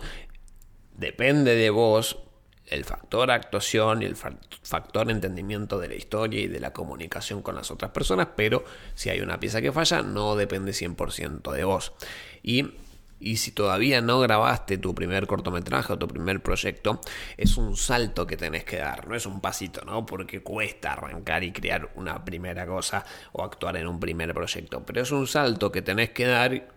Depende 0.95 1.55
de 1.55 1.69
vos 1.69 2.17
el 2.67 2.83
factor 2.83 3.31
actuación 3.31 4.01
y 4.01 4.05
el 4.05 4.15
factor 4.15 5.09
entendimiento 5.09 5.79
de 5.79 5.87
la 5.87 5.95
historia 5.95 6.41
y 6.41 6.47
de 6.47 6.59
la 6.59 6.73
comunicación 6.73 7.41
con 7.41 7.55
las 7.55 7.71
otras 7.71 7.91
personas, 7.91 8.29
pero 8.35 8.65
si 8.93 9.09
hay 9.09 9.21
una 9.21 9.39
pieza 9.39 9.61
que 9.61 9.71
falla, 9.71 10.01
no 10.01 10.35
depende 10.35 10.71
100% 10.71 11.51
de 11.53 11.63
vos. 11.63 11.93
Y 12.43 12.71
y 13.19 13.37
si 13.37 13.51
todavía 13.51 14.01
no 14.01 14.19
grabaste 14.19 14.77
tu 14.77 14.93
primer 14.93 15.27
cortometraje 15.27 15.93
o 15.93 15.97
tu 15.97 16.07
primer 16.07 16.41
proyecto, 16.41 17.01
es 17.37 17.57
un 17.57 17.75
salto 17.75 18.27
que 18.27 18.37
tenés 18.37 18.63
que 18.63 18.77
dar, 18.77 19.07
no 19.07 19.15
es 19.15 19.25
un 19.25 19.41
pasito, 19.41 19.81
¿no? 19.85 20.05
Porque 20.05 20.41
cuesta 20.41 20.93
arrancar 20.93 21.43
y 21.43 21.51
crear 21.51 21.91
una 21.95 22.23
primera 22.23 22.65
cosa 22.65 23.05
o 23.31 23.43
actuar 23.43 23.77
en 23.77 23.87
un 23.87 23.99
primer 23.99 24.33
proyecto, 24.33 24.85
pero 24.85 25.01
es 25.01 25.11
un 25.11 25.27
salto 25.27 25.71
que 25.71 25.81
tenés 25.81 26.11
que 26.11 26.25
dar 26.25 26.67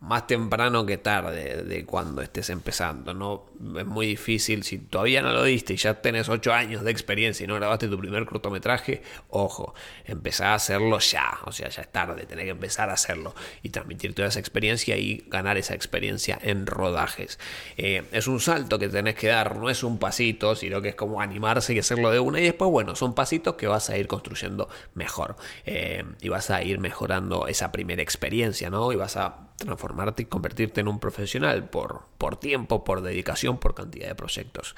más 0.00 0.26
temprano 0.26 0.86
que 0.86 0.96
tarde 0.96 1.62
de 1.62 1.84
cuando 1.84 2.22
estés 2.22 2.48
empezando. 2.48 3.12
No 3.12 3.44
es 3.78 3.86
muy 3.86 4.06
difícil. 4.06 4.62
Si 4.62 4.78
todavía 4.78 5.20
no 5.20 5.32
lo 5.32 5.44
diste 5.44 5.74
y 5.74 5.76
ya 5.76 6.00
tenés 6.00 6.30
8 6.30 6.54
años 6.54 6.82
de 6.82 6.90
experiencia 6.90 7.44
y 7.44 7.46
no 7.46 7.56
grabaste 7.56 7.86
tu 7.86 7.98
primer 7.98 8.24
cortometraje, 8.24 9.02
ojo, 9.28 9.74
empezá 10.06 10.52
a 10.52 10.54
hacerlo 10.54 10.98
ya. 11.00 11.38
O 11.44 11.52
sea, 11.52 11.68
ya 11.68 11.82
es 11.82 11.92
tarde, 11.92 12.24
tenés 12.24 12.44
que 12.44 12.50
empezar 12.50 12.88
a 12.88 12.94
hacerlo 12.94 13.34
y 13.62 13.68
transmitir 13.68 14.14
toda 14.14 14.28
esa 14.28 14.40
experiencia 14.40 14.96
y 14.96 15.24
ganar 15.28 15.58
esa 15.58 15.74
experiencia 15.74 16.38
en 16.40 16.66
rodajes. 16.66 17.38
Eh, 17.76 18.04
es 18.12 18.26
un 18.26 18.40
salto 18.40 18.78
que 18.78 18.88
tenés 18.88 19.16
que 19.16 19.28
dar, 19.28 19.56
no 19.56 19.68
es 19.68 19.82
un 19.82 19.98
pasito, 19.98 20.56
sino 20.56 20.80
que 20.80 20.90
es 20.90 20.94
como 20.94 21.20
animarse 21.20 21.74
y 21.74 21.78
hacerlo 21.78 22.10
de 22.10 22.20
una 22.20 22.40
y 22.40 22.44
después, 22.44 22.70
bueno, 22.70 22.96
son 22.96 23.14
pasitos 23.14 23.56
que 23.56 23.66
vas 23.66 23.90
a 23.90 23.98
ir 23.98 24.06
construyendo 24.06 24.70
mejor 24.94 25.36
eh, 25.66 26.04
y 26.22 26.30
vas 26.30 26.50
a 26.50 26.62
ir 26.62 26.78
mejorando 26.78 27.48
esa 27.48 27.70
primera 27.70 28.02
experiencia, 28.02 28.70
¿no? 28.70 28.92
Y 28.92 28.96
vas 28.96 29.18
a 29.18 29.49
transformarte 29.60 30.22
y 30.22 30.26
convertirte 30.26 30.80
en 30.80 30.88
un 30.88 30.98
profesional 30.98 31.68
por, 31.70 32.02
por 32.18 32.36
tiempo, 32.36 32.82
por 32.82 33.02
dedicación, 33.02 33.58
por 33.58 33.74
cantidad 33.74 34.08
de 34.08 34.14
proyectos. 34.14 34.74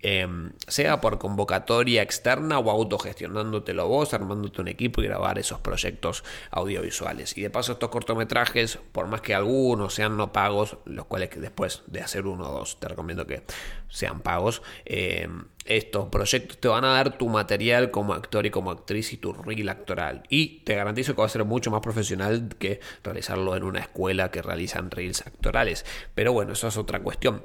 Em, 0.00 0.52
sea 0.66 1.00
por 1.00 1.18
convocatoria 1.18 2.02
externa 2.02 2.58
o 2.58 2.70
autogestionándotelo 2.70 3.88
vos, 3.88 4.14
armándote 4.14 4.60
un 4.60 4.68
equipo 4.68 5.02
y 5.02 5.06
grabar 5.06 5.38
esos 5.38 5.60
proyectos 5.60 6.24
audiovisuales. 6.50 7.36
Y 7.36 7.42
de 7.42 7.50
paso 7.50 7.72
estos 7.72 7.88
cortometrajes, 7.88 8.78
por 8.92 9.06
más 9.06 9.20
que 9.20 9.34
algunos 9.34 9.94
sean 9.94 10.16
no 10.16 10.32
pagos, 10.32 10.78
los 10.84 11.06
cuales 11.06 11.30
después 11.40 11.82
de 11.86 12.00
hacer 12.00 12.26
uno 12.26 12.48
o 12.48 12.58
dos 12.58 12.78
te 12.80 12.88
recomiendo 12.88 13.26
que 13.26 13.42
sean 13.88 14.20
pagos, 14.20 14.62
em, 14.84 15.44
estos 15.64 16.08
proyectos 16.08 16.58
te 16.58 16.68
van 16.68 16.84
a 16.84 16.92
dar 16.92 17.18
tu 17.18 17.28
material 17.28 17.90
como 17.90 18.14
actor 18.14 18.46
y 18.46 18.50
como 18.50 18.70
actriz 18.70 19.12
y 19.12 19.16
tu 19.16 19.32
reel 19.32 19.68
actoral. 19.68 20.22
Y 20.28 20.60
te 20.60 20.74
garantizo 20.74 21.14
que 21.14 21.20
va 21.20 21.26
a 21.26 21.30
ser 21.30 21.44
mucho 21.44 21.70
más 21.70 21.80
profesional 21.82 22.48
que 22.58 22.80
realizarlo 23.02 23.54
en 23.56 23.64
una 23.64 23.80
escuela 23.80 24.30
que 24.30 24.42
realizan 24.42 24.90
reels 24.90 25.26
actorales. 25.26 25.84
Pero 26.14 26.32
bueno, 26.32 26.52
eso 26.52 26.68
es 26.68 26.76
otra 26.76 27.00
cuestión. 27.00 27.42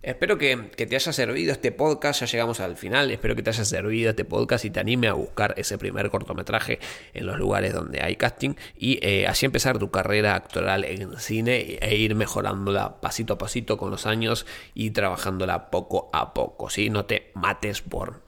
Espero 0.00 0.38
que, 0.38 0.56
te 0.56 0.94
haya 0.94 1.12
servido 1.12 1.50
este 1.50 1.72
podcast, 1.72 2.20
ya 2.20 2.26
llegamos 2.26 2.60
al 2.60 2.76
final, 2.76 3.10
espero 3.10 3.34
que 3.34 3.42
te 3.42 3.50
haya 3.50 3.64
servido 3.64 4.10
este 4.10 4.24
podcast 4.24 4.64
y 4.64 4.70
te 4.70 4.78
anime 4.78 5.08
a 5.08 5.14
buscar 5.14 5.54
ese 5.56 5.76
primer 5.76 6.08
cortometraje 6.08 6.78
en 7.14 7.26
los 7.26 7.36
lugares 7.36 7.74
donde 7.74 8.00
hay 8.00 8.14
casting 8.14 8.54
y 8.76 9.04
eh, 9.04 9.26
así 9.26 9.44
empezar 9.44 9.80
tu 9.80 9.90
carrera 9.90 10.36
actoral 10.36 10.84
en 10.84 11.18
cine 11.18 11.78
e 11.80 11.96
ir 11.96 12.14
mejorándola 12.14 13.00
pasito 13.00 13.32
a 13.32 13.38
pasito 13.38 13.76
con 13.76 13.90
los 13.90 14.06
años 14.06 14.46
y 14.72 14.92
trabajándola 14.92 15.68
poco 15.68 16.10
a 16.12 16.32
poco, 16.32 16.70
¿sí? 16.70 16.90
No 16.90 17.04
te 17.04 17.32
mates 17.34 17.82
por 17.82 18.27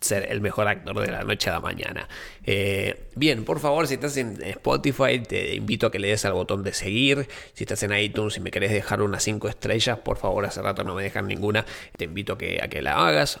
ser 0.00 0.30
el 0.30 0.40
mejor 0.40 0.68
actor 0.68 0.98
de 1.00 1.10
la 1.10 1.24
noche 1.24 1.50
a 1.50 1.54
la 1.54 1.60
mañana. 1.60 2.08
Eh, 2.44 3.08
bien, 3.14 3.44
por 3.44 3.60
favor, 3.60 3.86
si 3.86 3.94
estás 3.94 4.16
en 4.16 4.42
Spotify, 4.42 5.20
te 5.20 5.54
invito 5.54 5.86
a 5.86 5.90
que 5.90 5.98
le 5.98 6.08
des 6.08 6.24
al 6.24 6.32
botón 6.32 6.62
de 6.62 6.72
seguir. 6.72 7.28
Si 7.54 7.64
estás 7.64 7.82
en 7.82 7.92
iTunes 7.96 8.36
y 8.36 8.40
me 8.40 8.50
querés 8.50 8.72
dejar 8.72 9.02
unas 9.02 9.22
5 9.22 9.48
estrellas, 9.48 9.98
por 9.98 10.16
favor, 10.16 10.44
hace 10.46 10.62
rato 10.62 10.84
no 10.84 10.94
me 10.94 11.02
dejan 11.02 11.26
ninguna, 11.26 11.64
te 11.96 12.04
invito 12.04 12.34
a 12.34 12.38
que, 12.38 12.78
la 12.82 13.08
hagas. 13.08 13.40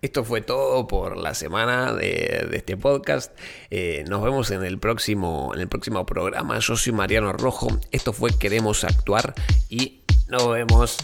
Esto 0.00 0.24
fue 0.24 0.40
todo 0.40 0.86
por 0.86 1.16
la 1.16 1.34
semana 1.34 1.92
de, 1.92 2.48
este 2.52 2.76
podcast. 2.76 3.36
Eh, 3.70 4.04
nos 4.08 4.22
vemos 4.22 4.50
en 4.52 4.64
el, 4.64 4.78
próximo, 4.78 5.50
en 5.54 5.60
el 5.60 5.68
próximo 5.68 6.06
programa. 6.06 6.58
Yo 6.60 6.76
soy 6.76 6.92
Mariano 6.92 7.32
Rojo. 7.32 7.68
Esto 7.90 8.12
fue 8.12 8.30
Queremos 8.38 8.84
Actuar 8.84 9.34
y 9.68 10.02
nos 10.28 10.48
vemos. 10.50 10.98